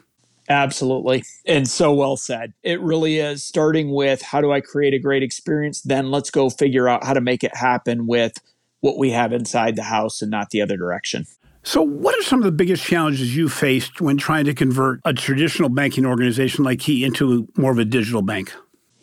Absolutely. 0.49 1.25
And 1.47 1.69
so 1.69 1.93
well 1.93 2.17
said. 2.17 2.53
It 2.63 2.81
really 2.81 3.19
is 3.19 3.45
starting 3.45 3.93
with 3.93 4.23
how 4.23 4.41
do 4.41 4.53
I 4.53 4.61
create 4.61 4.95
a 4.95 4.99
great 4.99 5.23
experience? 5.23 5.81
Then 5.83 6.11
let's 6.11 6.31
go 6.31 6.51
figure 6.51 6.89
out 6.89 7.05
how 7.05 7.15
to 7.15 7.21
make 7.21 7.43
it 7.43 7.55
happen 7.57 8.07
with 8.07 8.35
what 8.81 8.99
we 8.99 9.11
have 9.11 9.33
inside 9.33 9.77
the 9.77 9.83
house 9.83 10.23
and 10.23 10.31
not 10.31 10.51
the 10.51 10.63
other 10.63 10.77
direction. 10.77 11.27
So, 11.67 11.83
what 11.83 12.17
are 12.17 12.23
some 12.23 12.39
of 12.39 12.45
the 12.45 12.53
biggest 12.53 12.85
challenges 12.85 13.37
you 13.37 13.49
faced 13.49 14.01
when 14.01 14.17
trying 14.17 14.45
to 14.45 14.55
convert 14.55 15.01
a 15.05 15.13
traditional 15.13 15.69
banking 15.69 16.07
organization 16.07 16.63
like 16.63 16.79
Key 16.79 17.05
into 17.05 17.49
more 17.57 17.73
of 17.73 17.79
a 17.79 17.85
digital 17.85 18.23
bank? 18.23 18.53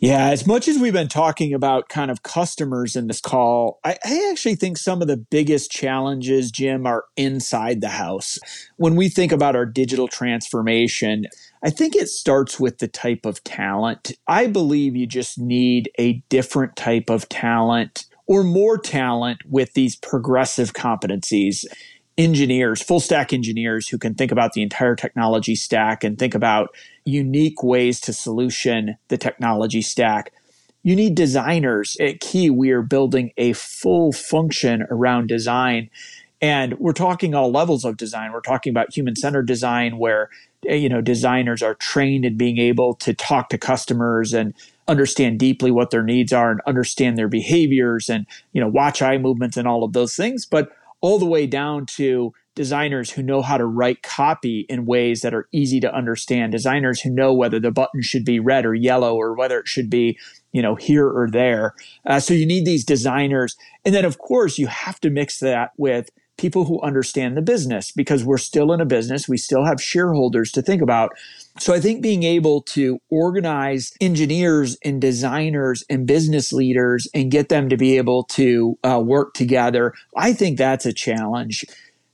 Yeah, 0.03 0.31
as 0.31 0.45
much 0.45 0.67
as 0.67 0.77
we've 0.77 0.91
been 0.91 1.07
talking 1.07 1.53
about 1.53 1.87
kind 1.87 2.11
of 2.11 2.23
customers 2.23 2.97
in 2.97 3.07
this 3.07 3.21
call, 3.21 3.79
I, 3.85 3.97
I, 4.03 4.29
actually 4.29 4.55
think 4.55 4.77
some 4.77 5.01
of 5.01 5.07
the 5.07 5.15
biggest 5.15 5.71
challenges, 5.71 6.51
Jim, 6.51 6.85
are 6.85 7.05
inside 7.15 7.79
the 7.79 7.87
house. 7.87 8.37
When 8.75 8.97
we 8.97 9.07
think 9.07 9.31
about 9.31 9.55
our 9.55 9.65
digital 9.65 10.09
transformation, 10.09 11.27
I 11.63 11.69
think 11.69 11.95
it 11.95 12.09
starts 12.09 12.59
with 12.59 12.79
the 12.79 12.89
type 12.89 13.25
of 13.25 13.41
talent. 13.45 14.11
I 14.27 14.47
believe 14.47 14.97
you 14.97 15.07
just 15.07 15.39
need 15.39 15.89
a 15.97 16.21
different 16.27 16.75
type 16.75 17.09
of 17.09 17.29
talent 17.29 18.03
or 18.27 18.43
more 18.43 18.77
talent 18.77 19.39
with 19.49 19.73
these 19.73 19.95
progressive 19.95 20.73
competencies 20.73 21.63
engineers, 22.17 22.81
full 22.81 22.99
stack 22.99 23.33
engineers 23.33 23.87
who 23.87 23.97
can 23.97 24.15
think 24.15 24.31
about 24.31 24.53
the 24.53 24.61
entire 24.61 24.95
technology 24.95 25.55
stack 25.55 26.03
and 26.03 26.19
think 26.19 26.35
about 26.35 26.75
unique 27.05 27.63
ways 27.63 27.99
to 28.01 28.13
solution 28.13 28.97
the 29.09 29.17
technology 29.17 29.81
stack. 29.81 30.31
You 30.83 30.95
need 30.95 31.15
designers. 31.15 31.95
At 31.99 32.19
Key, 32.19 32.49
we 32.49 32.71
are 32.71 32.81
building 32.81 33.31
a 33.37 33.53
full 33.53 34.11
function 34.11 34.85
around 34.89 35.27
design. 35.27 35.89
And 36.41 36.77
we're 36.77 36.91
talking 36.91 37.33
all 37.33 37.51
levels 37.51 37.85
of 37.85 37.95
design. 37.95 38.33
We're 38.33 38.41
talking 38.41 38.71
about 38.71 38.93
human 38.93 39.15
centered 39.15 39.47
design 39.47 39.97
where 39.97 40.29
eh, 40.67 40.75
you 40.75 40.89
know 40.89 40.99
designers 40.99 41.63
are 41.63 41.75
trained 41.75 42.25
in 42.25 42.35
being 42.37 42.57
able 42.57 42.95
to 42.95 43.13
talk 43.13 43.47
to 43.49 43.57
customers 43.57 44.33
and 44.33 44.53
understand 44.87 45.39
deeply 45.39 45.71
what 45.71 45.91
their 45.91 46.03
needs 46.03 46.33
are 46.33 46.51
and 46.51 46.59
understand 46.67 47.17
their 47.17 47.29
behaviors 47.29 48.09
and 48.09 48.25
you 48.51 48.59
know 48.59 48.67
watch 48.67 49.01
eye 49.01 49.17
movements 49.17 49.55
and 49.55 49.67
all 49.67 49.85
of 49.85 49.93
those 49.93 50.15
things 50.15 50.45
but 50.45 50.69
all 50.99 51.19
the 51.19 51.25
way 51.25 51.47
down 51.47 51.85
to 51.85 52.33
designers 52.55 53.09
who 53.11 53.23
know 53.23 53.41
how 53.41 53.57
to 53.57 53.65
write 53.65 54.03
copy 54.03 54.65
in 54.69 54.85
ways 54.85 55.21
that 55.21 55.33
are 55.33 55.47
easy 55.51 55.79
to 55.79 55.93
understand 55.93 56.51
designers 56.51 57.01
who 57.01 57.09
know 57.09 57.33
whether 57.33 57.59
the 57.59 57.71
button 57.71 58.01
should 58.01 58.25
be 58.25 58.39
red 58.39 58.65
or 58.65 58.75
yellow 58.75 59.15
or 59.15 59.35
whether 59.35 59.59
it 59.59 59.67
should 59.67 59.89
be 59.89 60.17
you 60.51 60.61
know 60.61 60.75
here 60.75 61.07
or 61.07 61.29
there. 61.29 61.73
Uh, 62.05 62.19
so 62.19 62.33
you 62.33 62.45
need 62.45 62.65
these 62.65 62.85
designers. 62.85 63.55
And 63.83 63.93
then 63.93 64.05
of 64.05 64.19
course 64.19 64.57
you 64.57 64.67
have 64.67 64.99
to 65.01 65.09
mix 65.09 65.39
that 65.39 65.71
with 65.77 66.09
people 66.37 66.65
who 66.65 66.81
understand 66.81 67.37
the 67.37 67.41
business 67.41 67.91
because 67.91 68.23
we're 68.23 68.37
still 68.37 68.71
in 68.71 68.81
a 68.81 68.85
business. 68.85 69.29
We 69.29 69.37
still 69.37 69.65
have 69.65 69.81
shareholders 69.81 70.51
to 70.53 70.61
think 70.61 70.81
about. 70.81 71.11
So 71.59 71.73
I 71.73 71.79
think 71.79 72.01
being 72.01 72.23
able 72.23 72.61
to 72.63 72.99
organize 73.09 73.93
engineers 74.01 74.77
and 74.83 74.99
designers 74.99 75.83
and 75.89 76.07
business 76.07 76.51
leaders 76.51 77.07
and 77.13 77.29
get 77.29 77.49
them 77.49 77.69
to 77.69 77.77
be 77.77 77.97
able 77.97 78.23
to 78.25 78.77
uh, 78.83 78.99
work 79.05 79.35
together, 79.35 79.93
I 80.17 80.33
think 80.33 80.57
that's 80.57 80.85
a 80.85 80.93
challenge. 80.93 81.65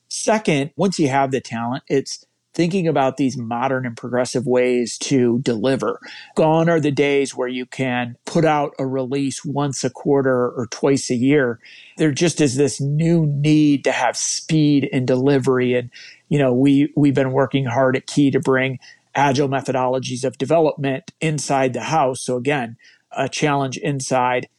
Second, 0.09 0.71
once 0.75 0.99
you 0.99 1.07
have 1.07 1.31
the 1.31 1.39
talent, 1.39 1.83
it's 1.87 2.25
thinking 2.53 2.87
about 2.87 3.17
these 3.17 3.37
modern 3.37 3.85
and 3.85 3.95
progressive 3.95 4.47
ways 4.47 4.97
to 4.97 5.39
deliver. 5.39 5.99
Gone 6.35 6.67
are 6.67 6.79
the 6.79 6.91
days 6.91 7.35
where 7.35 7.47
you 7.47 7.65
can 7.65 8.17
put 8.25 8.43
out 8.43 8.73
a 8.79 8.87
release 8.87 9.45
once 9.45 9.83
a 9.83 9.89
quarter 9.89 10.49
or 10.49 10.67
twice 10.71 11.11
a 11.11 11.15
year. 11.15 11.59
There 11.97 12.11
just 12.11 12.41
is 12.41 12.55
this 12.55 12.81
new 12.81 13.27
need 13.27 13.83
to 13.83 13.91
have 13.91 14.17
speed 14.17 14.89
and 14.91 15.05
delivery. 15.05 15.75
And, 15.75 15.91
you 16.27 16.39
know, 16.39 16.53
we, 16.53 16.91
we've 16.97 17.13
been 17.13 17.31
working 17.31 17.65
hard 17.65 17.95
at 17.95 18.07
Key 18.07 18.31
to 18.31 18.39
bring 18.39 18.79
agile 19.13 19.47
methodologies 19.47 20.23
of 20.23 20.37
development 20.37 21.11
inside 21.21 21.73
the 21.73 21.83
house. 21.83 22.21
So 22.21 22.35
again, 22.35 22.77
a 23.11 23.29
challenge 23.29 23.77
inside. 23.77 24.49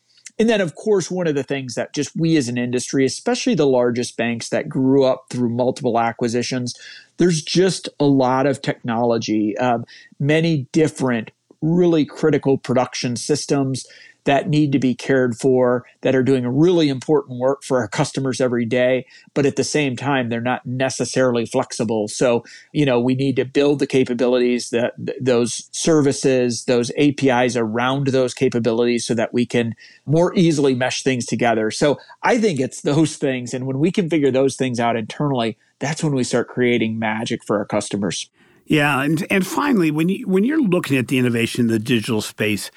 And 0.40 0.48
then, 0.48 0.62
of 0.62 0.74
course, 0.74 1.10
one 1.10 1.26
of 1.26 1.34
the 1.34 1.42
things 1.42 1.74
that 1.74 1.92
just 1.92 2.16
we 2.16 2.38
as 2.38 2.48
an 2.48 2.56
industry, 2.56 3.04
especially 3.04 3.54
the 3.54 3.66
largest 3.66 4.16
banks 4.16 4.48
that 4.48 4.70
grew 4.70 5.04
up 5.04 5.26
through 5.28 5.50
multiple 5.50 6.00
acquisitions, 6.00 6.74
there's 7.18 7.42
just 7.42 7.90
a 8.00 8.06
lot 8.06 8.46
of 8.46 8.62
technology, 8.62 9.54
um, 9.58 9.84
many 10.18 10.66
different 10.72 11.30
really 11.60 12.06
critical 12.06 12.56
production 12.56 13.16
systems 13.16 13.84
that 14.24 14.48
need 14.48 14.72
to 14.72 14.78
be 14.78 14.94
cared 14.94 15.36
for, 15.36 15.84
that 16.02 16.14
are 16.14 16.22
doing 16.22 16.46
really 16.46 16.88
important 16.88 17.38
work 17.38 17.62
for 17.62 17.78
our 17.78 17.88
customers 17.88 18.40
every 18.40 18.64
day. 18.64 19.06
But 19.34 19.46
at 19.46 19.56
the 19.56 19.64
same 19.64 19.96
time, 19.96 20.28
they're 20.28 20.40
not 20.40 20.64
necessarily 20.66 21.46
flexible. 21.46 22.08
So, 22.08 22.44
you 22.72 22.84
know, 22.84 23.00
we 23.00 23.14
need 23.14 23.36
to 23.36 23.44
build 23.44 23.78
the 23.78 23.86
capabilities 23.86 24.70
that 24.70 24.94
those 25.20 25.68
services, 25.72 26.64
those 26.64 26.90
APIs 26.98 27.56
around 27.56 28.08
those 28.08 28.34
capabilities 28.34 29.06
so 29.06 29.14
that 29.14 29.32
we 29.32 29.46
can 29.46 29.74
more 30.06 30.34
easily 30.34 30.74
mesh 30.74 31.02
things 31.02 31.26
together. 31.26 31.70
So 31.70 31.98
I 32.22 32.38
think 32.38 32.60
it's 32.60 32.82
those 32.82 33.16
things. 33.16 33.54
And 33.54 33.66
when 33.66 33.78
we 33.78 33.90
can 33.90 34.10
figure 34.10 34.30
those 34.30 34.56
things 34.56 34.80
out 34.80 34.96
internally, 34.96 35.56
that's 35.78 36.04
when 36.04 36.14
we 36.14 36.24
start 36.24 36.48
creating 36.48 36.98
magic 36.98 37.44
for 37.44 37.58
our 37.58 37.64
customers. 37.64 38.28
Yeah, 38.70 39.02
and 39.02 39.26
and 39.30 39.44
finally, 39.44 39.90
when 39.90 40.08
you 40.08 40.28
when 40.28 40.44
you're 40.44 40.62
looking 40.62 40.96
at 40.96 41.08
the 41.08 41.18
innovation 41.18 41.62
in 41.62 41.66
the 41.66 41.80
digital 41.80 42.20
space, 42.20 42.70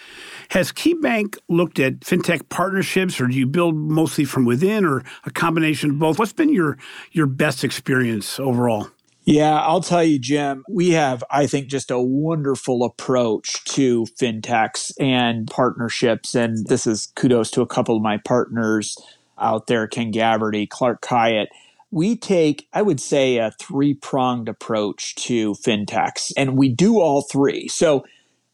has 0.54 0.72
KeyBank 0.72 1.38
looked 1.50 1.80
at 1.80 2.02
fintech 2.02 2.48
partnerships, 2.50 3.20
or 3.20 3.26
do 3.26 3.34
you 3.34 3.48
build 3.48 3.76
mostly 3.76 4.24
from 4.24 4.46
within, 4.46 4.86
or 4.86 5.04
a 5.26 5.32
combination 5.32 5.90
of 5.90 6.00
both? 6.00 6.20
What's 6.20 6.32
been 6.32 6.54
your 6.54 6.78
your 7.12 7.26
best 7.26 7.64
experience 7.64 8.40
overall? 8.40 8.90
Yeah, 9.26 9.60
I'll 9.60 9.82
tell 9.82 10.04
you, 10.04 10.20
Jim, 10.20 10.64
we 10.70 10.92
have, 10.92 11.24
I 11.32 11.48
think, 11.48 11.70
just 11.70 11.90
a 11.90 12.00
wonderful 12.00 12.84
approach 12.84 13.64
to 13.66 14.06
fintechs 14.20 14.92
and 15.00 15.48
partnerships. 15.48 16.36
And 16.36 16.68
this 16.68 16.86
is 16.86 17.08
kudos 17.16 17.50
to 17.52 17.62
a 17.62 17.68
couple 17.68 17.96
of 17.96 18.04
my 18.04 18.18
partners 18.18 18.98
out 19.40 19.66
there, 19.66 19.88
Ken 19.88 20.12
Gavrity, 20.12 20.70
Clark 20.70 21.02
Khayat 21.02 21.48
we 21.90 22.16
take, 22.16 22.68
I 22.74 22.82
would 22.82 23.00
say, 23.00 23.38
a 23.38 23.52
three 23.62 23.94
pronged 23.94 24.50
approach 24.50 25.14
to 25.28 25.54
fintechs, 25.54 26.34
and 26.36 26.58
we 26.58 26.70
do 26.70 27.00
all 27.00 27.22
three. 27.22 27.68
So, 27.68 28.04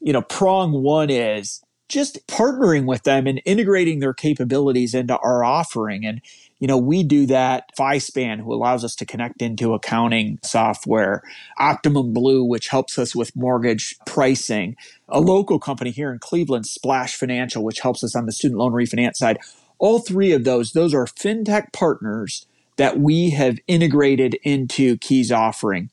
you 0.01 0.12
know, 0.12 0.21
prong 0.21 0.83
one 0.83 1.09
is 1.09 1.62
just 1.89 2.25
partnering 2.28 2.86
with 2.86 3.04
them 3.04 3.28
and 3.28 3.41
integrating 3.45 3.99
their 3.99 4.13
capabilities 4.13 4.93
into 4.93 5.17
our 5.17 5.43
offering. 5.43 6.06
And, 6.06 6.21
you 6.60 6.67
know, 6.67 6.78
we 6.78 7.04
do 7.04 7.25
that 7.25 7.71
FiSpan, 7.78 8.39
who 8.39 8.54
allows 8.54 8.84
us 8.84 8.95
to 8.95 9.06
connect 9.06 9.41
into 9.41 9.73
accounting 9.73 10.39
software, 10.43 11.23
Optimal 11.60 12.13
Blue, 12.13 12.43
which 12.43 12.69
helps 12.69 12.97
us 12.97 13.15
with 13.15 13.36
mortgage 13.36 13.97
pricing, 14.06 14.75
a 15.10 15.19
local 15.19 15.60
company 15.60 15.89
here 15.89 16.12
in 16.12 16.19
Cleveland, 16.19 16.67
Splash 16.67 17.15
Financial, 17.15 17.63
which 17.63 17.80
helps 17.80 18.04
us 18.04 18.15
on 18.15 18.28
the 18.28 18.32
student 18.32 18.60
loan 18.60 18.71
refinance 18.71 19.15
side. 19.15 19.39
All 19.80 19.99
three 19.99 20.32
of 20.32 20.43
those, 20.43 20.73
those 20.73 20.93
are 20.93 21.06
fintech 21.06 21.73
partners 21.73 22.45
that 22.75 22.99
we 22.99 23.32
have 23.32 23.58
integrated 23.67 24.36
into 24.43 24.97
Key's 24.97 25.32
offering. 25.32 25.89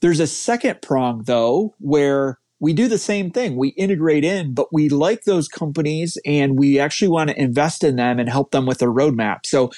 There's 0.00 0.20
a 0.20 0.26
second 0.26 0.82
prong 0.82 1.22
though, 1.24 1.74
where 1.78 2.38
we 2.60 2.74
do 2.74 2.88
the 2.88 2.98
same 2.98 3.30
thing. 3.30 3.56
We 3.56 3.68
integrate 3.70 4.22
in, 4.22 4.52
but 4.52 4.72
we 4.72 4.90
like 4.90 5.24
those 5.24 5.48
companies 5.48 6.18
and 6.26 6.58
we 6.58 6.78
actually 6.78 7.08
want 7.08 7.30
to 7.30 7.40
invest 7.40 7.82
in 7.82 7.96
them 7.96 8.18
and 8.18 8.28
help 8.28 8.50
them 8.50 8.66
with 8.66 8.78
their 8.78 8.92
roadmap. 8.92 9.46
So 9.46 9.70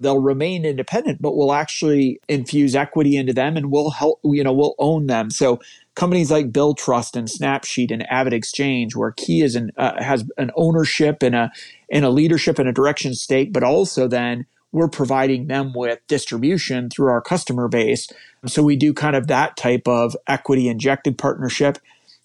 they'll 0.00 0.20
remain 0.20 0.64
independent, 0.64 1.20
but 1.20 1.36
we'll 1.36 1.52
actually 1.52 2.20
infuse 2.28 2.76
equity 2.76 3.16
into 3.16 3.32
them 3.32 3.56
and 3.56 3.72
we'll 3.72 3.90
help, 3.90 4.20
you 4.22 4.44
know, 4.44 4.52
we'll 4.52 4.76
own 4.78 5.08
them. 5.08 5.30
So 5.30 5.58
companies 5.96 6.30
like 6.30 6.52
Billtrust 6.52 7.16
and 7.16 7.26
Snapsheet 7.26 7.90
and 7.90 8.06
AvidXchange, 8.10 8.94
where 8.94 9.10
Key 9.10 9.42
is 9.42 9.56
an, 9.56 9.72
uh, 9.76 10.00
has 10.00 10.24
an 10.38 10.52
ownership 10.54 11.24
and 11.24 11.34
a, 11.34 11.50
and 11.90 12.04
a 12.04 12.10
leadership 12.10 12.60
and 12.60 12.68
a 12.68 12.72
direction 12.72 13.14
stake, 13.14 13.52
but 13.52 13.64
also 13.64 14.06
then 14.06 14.46
we're 14.70 14.88
providing 14.88 15.48
them 15.48 15.72
with 15.74 15.98
distribution 16.06 16.90
through 16.90 17.08
our 17.08 17.20
customer 17.20 17.66
base. 17.66 18.06
So 18.46 18.62
we 18.62 18.76
do 18.76 18.94
kind 18.94 19.16
of 19.16 19.26
that 19.26 19.56
type 19.56 19.88
of 19.88 20.14
equity 20.28 20.68
injected 20.68 21.18
partnership. 21.18 21.78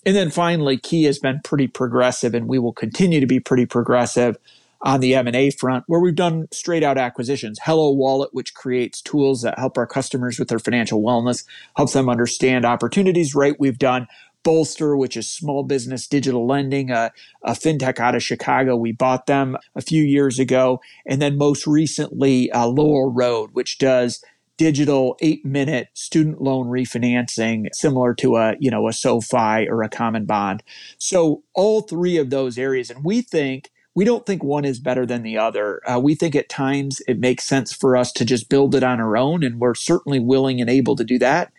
And 0.06 0.16
then 0.16 0.30
finally, 0.30 0.78
Key 0.78 1.04
has 1.04 1.20
been 1.20 1.42
pretty 1.44 1.68
progressive 1.68 2.34
and 2.34 2.48
we 2.48 2.60
will 2.60 2.74
continue 2.74 3.20
to 3.20 3.28
be 3.28 3.40
pretty 3.40 3.66
progressive 3.66 4.38
on 4.82 5.00
the 5.00 5.16
M&A 5.16 5.50
front 5.50 5.86
where 5.88 6.02
we've 6.02 6.16
done 6.16 6.48
straight 6.52 6.84
out 6.84 6.98
acquisitions. 6.98 7.60
HelloWallet, 7.60 8.30
which 8.34 8.54
creates 8.54 9.02
tools 9.02 9.42
that 9.42 9.58
help 9.58 9.78
our 9.78 9.88
customers 9.88 10.38
with 10.38 10.50
their 10.50 10.60
financial 10.60 11.02
wellness, 11.02 11.46
helps 11.78 11.94
them 11.94 12.10
understand 12.10 12.66
opportunities, 12.66 13.34
right? 13.34 13.58
We've 13.58 13.80
done 13.80 14.08
Bolstr, 14.44 14.98
which 14.98 15.16
is 15.16 15.30
small 15.30 15.64
business 15.64 16.06
digital 16.06 16.46
lending, 16.46 16.92
a, 16.92 17.12
a, 17.44 17.52
fintech 17.52 18.00
out 18.00 18.14
of 18.14 18.22
Chicago. 18.22 18.76
We 18.76 18.92
bought 18.92 19.26
them 19.26 19.58
a 19.76 19.82
few 19.82 20.04
years 20.04 20.38
ago. 20.38 20.82
And 21.06 21.22
then 21.22 21.38
most 21.38 21.66
recently, 21.66 22.52
uh, 22.52 22.68
Laurel 22.68 23.12
Road, 23.12 23.52
which 23.54 23.78
does 23.78 24.22
digital 24.58 25.18
eight 25.22 25.44
minute 25.46 25.88
student 25.94 26.42
loan 26.42 26.68
refinancing 26.68 27.68
similar 27.74 28.14
to 28.14 28.36
a 28.36 28.56
you 28.60 28.70
know 28.70 28.88
a 28.88 28.94
SoFi 28.94 29.68
or 29.68 29.84
a 29.84 29.90
CommonBond 29.90 30.62
so 30.98 31.44
all 31.54 31.82
three 31.82 32.18
of 32.18 32.30
those 32.30 32.58
areas 32.58 32.90
and 32.90 33.04
we 33.04 33.22
think 33.22 33.72
we 33.96 34.06
don't 34.06 34.26
think 34.26 34.44
one 34.44 34.66
is 34.66 34.80
better 34.80 35.06
than 35.06 35.22
the 35.22 35.38
other. 35.38 35.80
Uh, 35.88 36.00
we 36.00 36.16
think 36.16 36.36
at 36.36 36.50
times 36.50 37.02
it 37.08 37.20
makes 37.20 37.44
sense 37.44 37.72
for 37.72 37.96
us 37.96 38.12
to 38.14 38.26
just 38.26 38.50
build 38.50 38.74
it 38.74 38.84
on 38.84 39.00
our 39.00 39.16
own, 39.16 39.44
and 39.44 39.60
we're 39.60 39.76
certainly 39.76 40.20
willing 40.20 40.60
and 40.60 40.70
able 40.70 40.96
to 40.96 41.04
do 41.04 41.20
that. 41.20 41.52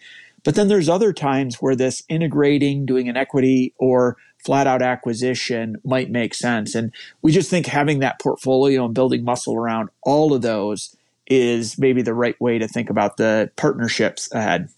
But 0.42 0.56
then 0.56 0.68
there's 0.68 0.88
other 0.88 1.12
times 1.12 1.56
where 1.56 1.76
this 1.76 2.02
integrating, 2.08 2.84
doing 2.84 3.08
an 3.08 3.16
equity 3.16 3.72
or 3.78 4.16
flat 4.44 4.66
out 4.66 4.82
acquisition 4.82 5.76
might 5.84 6.10
make 6.10 6.34
sense. 6.34 6.74
And 6.74 6.92
we 7.22 7.32
just 7.32 7.48
think 7.48 7.66
having 7.66 8.00
that 8.00 8.20
portfolio 8.20 8.84
and 8.84 8.94
building 8.94 9.24
muscle 9.24 9.56
around 9.56 9.88
all 10.02 10.34
of 10.34 10.42
those 10.42 10.94
is 11.26 11.78
maybe 11.78 12.02
the 12.02 12.14
right 12.14 12.38
way 12.40 12.58
to 12.58 12.68
think 12.68 12.90
about 12.90 13.16
the 13.16 13.50
partnerships 13.56 14.32
ahead. 14.32 14.68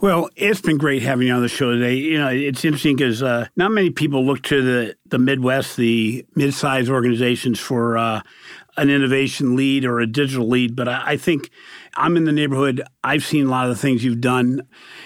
Well, 0.00 0.28
it's 0.36 0.60
been 0.60 0.78
great 0.78 1.02
having 1.02 1.28
you 1.28 1.34
on 1.34 1.42
the 1.42 1.48
show 1.48 1.72
today. 1.72 1.94
You 1.94 2.18
know, 2.18 2.28
it's 2.28 2.64
interesting 2.64 2.96
because 2.96 3.22
uh, 3.22 3.46
not 3.56 3.72
many 3.72 3.90
people 3.90 4.24
look 4.24 4.42
to 4.44 4.62
the, 4.62 4.96
the 5.06 5.18
Midwest, 5.18 5.76
the 5.76 6.26
mid-sized 6.34 6.90
organizations 6.90 7.58
for 7.58 7.96
uh, 7.96 8.20
an 8.76 8.90
innovation 8.90 9.54
lead 9.54 9.84
or 9.84 10.00
a 10.00 10.06
digital 10.06 10.48
lead, 10.48 10.74
but 10.74 10.88
I, 10.88 11.12
I, 11.12 11.16
think 11.16 11.50
I'm 11.94 12.16
in 12.16 12.24
the 12.24 12.32
neighborhood. 12.32 12.82
I've 13.04 13.24
seen 13.24 13.46
a 13.46 13.50
lot 13.50 13.68
of 13.68 13.76
the 13.76 13.80
things 13.80 14.02
you've 14.02 14.20
done. 14.20 14.62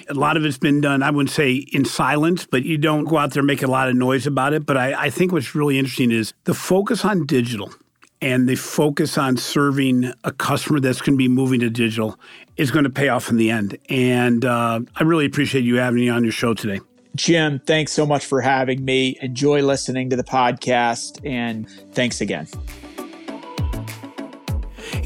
A 0.09 0.15
lot 0.15 0.37
of 0.37 0.45
it's 0.45 0.59
been 0.59 0.81
done, 0.81 1.03
I 1.03 1.11
wouldn't 1.11 1.31
say 1.31 1.55
in 1.55 1.85
silence, 1.85 2.47
but 2.47 2.65
you 2.65 2.79
don't 2.79 3.05
go 3.05 3.19
out 3.19 3.33
there 3.33 3.41
and 3.41 3.47
make 3.47 3.63
a 3.63 3.67
lot 3.67 3.89
of 3.89 3.97
noise 3.97 4.27
about 4.27 4.53
it. 4.53 4.67
But 4.67 4.77
I, 4.77 5.07
I 5.07 5.11
think 5.11 5.33
what's 5.33 5.55
really 5.55 5.79
interesting 5.79 6.13
is 6.13 6.33
the 6.45 6.55
focus 6.55 7.05
on 7.05 7.27
digital 7.27 7.73
and 8.21 8.49
the 8.49 8.57
focus 8.57 9.19
on 9.19 9.37
serving 9.37 10.13
a 10.25 10.33
customer 10.33 10.81
that's 10.81 11.01
going 11.01 11.15
to 11.15 11.19
be 11.19 11.29
moving 11.29 11.61
to 11.61 11.71
digital 11.71 12.19
is 12.57 12.71
going 12.71 12.85
to 12.85 12.91
pay 12.91 13.09
off 13.09 13.31
in 13.31 13.37
the 13.37 13.51
end. 13.51 13.79
And 13.89 14.45
uh, 14.45 14.81
I 14.97 15.03
really 15.03 15.27
appreciate 15.27 15.65
you 15.65 15.77
having 15.77 16.01
me 16.01 16.09
on 16.09 16.23
your 16.23 16.33
show 16.33 16.55
today. 16.55 16.81
Jim, 17.15 17.61
thanks 17.61 17.93
so 17.93 18.05
much 18.05 18.27
for 18.27 18.41
having 18.41 18.85
me. 18.85 19.17
Enjoy 19.23 19.63
listening 19.63 20.11
to 20.11 20.17
the 20.17 20.25
podcast, 20.25 21.25
and 21.25 21.69
thanks 21.93 22.21
again. 22.21 22.47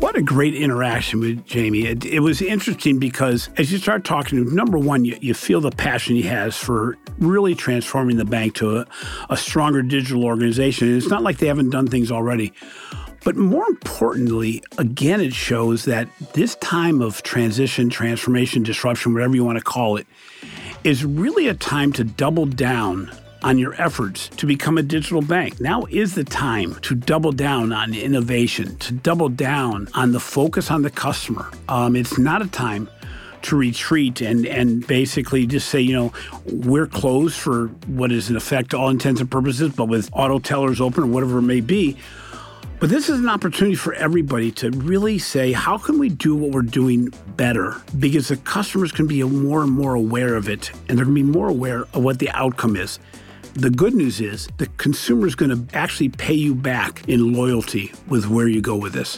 What 0.00 0.16
a 0.16 0.22
great 0.22 0.54
interaction 0.54 1.20
with 1.20 1.44
Jamie. 1.44 1.84
It, 1.84 2.06
it, 2.06 2.20
was 2.20 2.40
interesting 2.40 2.98
because 2.98 3.50
as 3.58 3.70
you 3.70 3.76
start 3.76 4.02
talking 4.02 4.38
to 4.38 4.48
him, 4.48 4.54
number 4.54 4.78
one, 4.78 5.04
you, 5.04 5.18
you 5.20 5.34
feel 5.34 5.60
the 5.60 5.70
passion 5.70 6.16
he 6.16 6.22
has 6.22 6.56
for 6.56 6.96
really 7.18 7.54
transforming 7.54 8.16
the 8.16 8.24
bank 8.24 8.54
to 8.56 8.78
a, 8.78 8.86
a 9.28 9.36
stronger 9.36 9.82
digital 9.82 10.24
organization. 10.24 10.88
And 10.88 10.96
it's 10.96 11.10
not 11.10 11.22
like 11.22 11.36
they 11.36 11.48
haven't 11.48 11.68
done 11.68 11.86
things 11.86 12.10
already. 12.10 12.54
But 13.24 13.36
more 13.36 13.68
importantly, 13.68 14.62
again, 14.78 15.20
it 15.20 15.34
shows 15.34 15.84
that 15.84 16.08
this 16.32 16.54
time 16.56 17.02
of 17.02 17.22
transition, 17.22 17.90
transformation, 17.90 18.62
disruption, 18.62 19.12
whatever 19.12 19.36
you 19.36 19.44
want 19.44 19.58
to 19.58 19.64
call 19.64 19.98
it, 19.98 20.06
is 20.82 21.04
really 21.04 21.46
a 21.46 21.54
time 21.54 21.92
to 21.92 22.04
double 22.04 22.46
down 22.46 23.12
on 23.42 23.58
your 23.58 23.80
efforts 23.80 24.28
to 24.28 24.46
become 24.46 24.78
a 24.78 24.82
digital 24.82 25.22
bank. 25.22 25.60
Now 25.60 25.84
is 25.90 26.14
the 26.14 26.24
time 26.24 26.74
to 26.80 26.94
double 26.94 27.32
down 27.32 27.72
on 27.72 27.94
innovation, 27.94 28.76
to 28.78 28.92
double 28.92 29.28
down 29.28 29.88
on 29.94 30.12
the 30.12 30.20
focus 30.20 30.70
on 30.70 30.82
the 30.82 30.90
customer. 30.90 31.50
Um, 31.68 31.96
it's 31.96 32.18
not 32.18 32.42
a 32.42 32.48
time 32.48 32.88
to 33.42 33.56
retreat 33.56 34.20
and, 34.20 34.46
and 34.46 34.86
basically 34.86 35.46
just 35.46 35.68
say, 35.68 35.80
you 35.80 35.94
know, 35.94 36.12
we're 36.44 36.86
closed 36.86 37.38
for 37.38 37.68
what 37.86 38.12
is 38.12 38.28
in 38.28 38.36
effect 38.36 38.74
all 38.74 38.90
intents 38.90 39.20
and 39.20 39.30
purposes, 39.30 39.72
but 39.74 39.86
with 39.86 40.10
auto 40.12 40.38
tellers 40.38 40.80
open 40.80 41.04
or 41.04 41.06
whatever 41.06 41.38
it 41.38 41.42
may 41.42 41.60
be. 41.60 41.96
But 42.80 42.88
this 42.88 43.10
is 43.10 43.18
an 43.18 43.28
opportunity 43.28 43.76
for 43.76 43.92
everybody 43.92 44.50
to 44.52 44.70
really 44.70 45.18
say, 45.18 45.52
how 45.52 45.76
can 45.76 45.98
we 45.98 46.08
do 46.08 46.34
what 46.34 46.50
we're 46.50 46.62
doing 46.62 47.12
better? 47.36 47.76
Because 47.98 48.28
the 48.28 48.38
customers 48.38 48.90
can 48.90 49.06
be 49.06 49.22
more 49.22 49.62
and 49.62 49.70
more 49.70 49.94
aware 49.94 50.34
of 50.34 50.48
it, 50.48 50.70
and 50.88 50.96
they're 50.96 51.04
going 51.04 51.16
to 51.16 51.22
be 51.24 51.30
more 51.30 51.48
aware 51.48 51.80
of 51.92 52.02
what 52.02 52.20
the 52.20 52.30
outcome 52.30 52.76
is. 52.76 52.98
The 53.54 53.70
good 53.70 53.94
news 53.94 54.20
is 54.20 54.48
the 54.58 54.66
consumer 54.78 55.26
is 55.26 55.34
going 55.34 55.50
to 55.50 55.76
actually 55.76 56.08
pay 56.08 56.34
you 56.34 56.54
back 56.54 57.06
in 57.08 57.32
loyalty 57.32 57.92
with 58.08 58.28
where 58.28 58.46
you 58.46 58.60
go 58.60 58.76
with 58.76 58.92
this. 58.92 59.16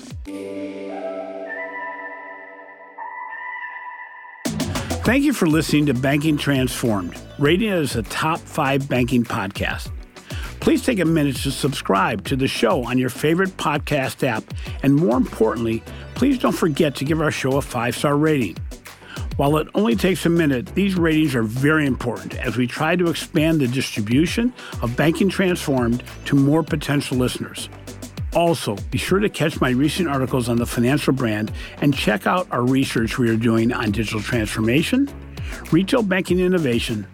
Thank 5.04 5.24
you 5.24 5.32
for 5.32 5.46
listening 5.46 5.86
to 5.86 5.94
Banking 5.94 6.38
Transformed, 6.38 7.14
rated 7.38 7.72
as 7.72 7.96
a 7.96 8.02
top 8.04 8.38
five 8.38 8.88
banking 8.88 9.24
podcast. 9.24 9.90
Please 10.60 10.84
take 10.84 11.00
a 11.00 11.04
minute 11.04 11.36
to 11.36 11.50
subscribe 11.50 12.24
to 12.26 12.36
the 12.36 12.46
show 12.46 12.84
on 12.84 12.96
your 12.96 13.10
favorite 13.10 13.50
podcast 13.56 14.26
app. 14.26 14.44
And 14.84 14.94
more 14.94 15.16
importantly, 15.16 15.82
please 16.14 16.38
don't 16.38 16.52
forget 16.52 16.94
to 16.96 17.04
give 17.04 17.20
our 17.20 17.32
show 17.32 17.56
a 17.56 17.62
five 17.62 17.96
star 17.96 18.16
rating. 18.16 18.56
While 19.36 19.56
it 19.56 19.68
only 19.74 19.96
takes 19.96 20.26
a 20.26 20.28
minute, 20.28 20.66
these 20.74 20.94
ratings 20.94 21.34
are 21.34 21.42
very 21.42 21.86
important 21.86 22.36
as 22.36 22.56
we 22.58 22.66
try 22.66 22.96
to 22.96 23.08
expand 23.08 23.60
the 23.60 23.66
distribution 23.66 24.52
of 24.82 24.94
Banking 24.94 25.30
Transformed 25.30 26.02
to 26.26 26.36
more 26.36 26.62
potential 26.62 27.16
listeners. 27.16 27.70
Also, 28.34 28.76
be 28.90 28.98
sure 28.98 29.20
to 29.20 29.28
catch 29.30 29.60
my 29.60 29.70
recent 29.70 30.08
articles 30.08 30.48
on 30.48 30.56
the 30.56 30.66
financial 30.66 31.14
brand 31.14 31.50
and 31.80 31.94
check 31.94 32.26
out 32.26 32.46
our 32.50 32.62
research 32.62 33.18
we 33.18 33.30
are 33.30 33.36
doing 33.36 33.72
on 33.72 33.90
digital 33.90 34.20
transformation, 34.20 35.08
retail 35.70 36.02
banking 36.02 36.38
innovation, 36.38 37.06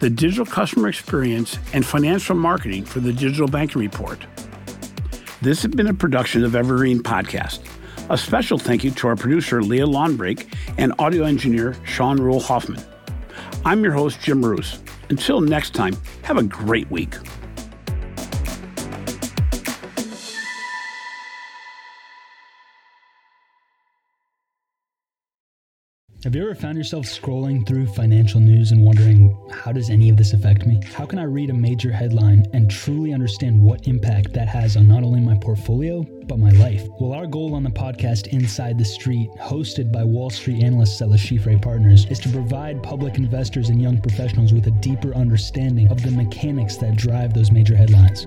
the 0.00 0.10
digital 0.10 0.46
customer 0.46 0.88
experience, 0.88 1.58
and 1.72 1.86
financial 1.86 2.36
marketing 2.36 2.84
for 2.84 3.00
the 3.00 3.12
Digital 3.12 3.48
Banking 3.48 3.80
Report. 3.80 4.18
This 5.40 5.62
has 5.62 5.72
been 5.74 5.86
a 5.86 5.94
production 5.94 6.44
of 6.44 6.54
Evergreen 6.54 7.02
Podcast. 7.02 7.60
A 8.12 8.18
special 8.18 8.58
thank 8.58 8.84
you 8.84 8.90
to 8.90 9.08
our 9.08 9.16
producer, 9.16 9.62
Leah 9.62 9.86
Longbrake, 9.86 10.46
and 10.76 10.92
audio 10.98 11.24
engineer, 11.24 11.74
Sean 11.86 12.18
Rule 12.18 12.40
Hoffman. 12.40 12.78
I'm 13.64 13.82
your 13.82 13.94
host, 13.94 14.20
Jim 14.20 14.42
Marous. 14.42 14.80
Until 15.08 15.40
next 15.40 15.72
time, 15.72 15.96
have 16.20 16.36
a 16.36 16.42
great 16.42 16.90
week. 16.90 17.14
Have 26.24 26.36
you 26.36 26.42
ever 26.42 26.54
found 26.54 26.76
yourself 26.76 27.06
scrolling 27.06 27.66
through 27.66 27.86
financial 27.86 28.40
news 28.40 28.72
and 28.72 28.84
wondering, 28.84 29.34
how 29.50 29.72
does 29.72 29.88
any 29.88 30.10
of 30.10 30.18
this 30.18 30.34
affect 30.34 30.66
me? 30.66 30.80
How 30.94 31.06
can 31.06 31.18
I 31.18 31.24
read 31.24 31.48
a 31.48 31.54
major 31.54 31.90
headline 31.90 32.44
and 32.52 32.70
truly 32.70 33.14
understand 33.14 33.60
what 33.60 33.88
impact 33.88 34.34
that 34.34 34.48
has 34.48 34.76
on 34.76 34.86
not 34.86 35.02
only 35.02 35.20
my 35.20 35.36
portfolio, 35.38 36.04
my 36.38 36.50
life? 36.50 36.86
Well, 37.00 37.12
our 37.12 37.26
goal 37.26 37.54
on 37.54 37.62
the 37.62 37.70
podcast 37.70 38.28
Inside 38.28 38.78
the 38.78 38.84
Street, 38.84 39.30
hosted 39.40 39.92
by 39.92 40.04
Wall 40.04 40.30
Street 40.30 40.62
analysts 40.62 41.00
at 41.02 41.08
Le 41.08 41.16
Chiffre 41.16 41.60
Partners, 41.60 42.06
is 42.06 42.18
to 42.20 42.28
provide 42.28 42.82
public 42.82 43.16
investors 43.16 43.68
and 43.68 43.80
young 43.80 44.00
professionals 44.00 44.52
with 44.52 44.66
a 44.66 44.70
deeper 44.70 45.14
understanding 45.14 45.88
of 45.90 46.02
the 46.02 46.10
mechanics 46.10 46.76
that 46.76 46.96
drive 46.96 47.34
those 47.34 47.50
major 47.50 47.76
headlines. 47.76 48.26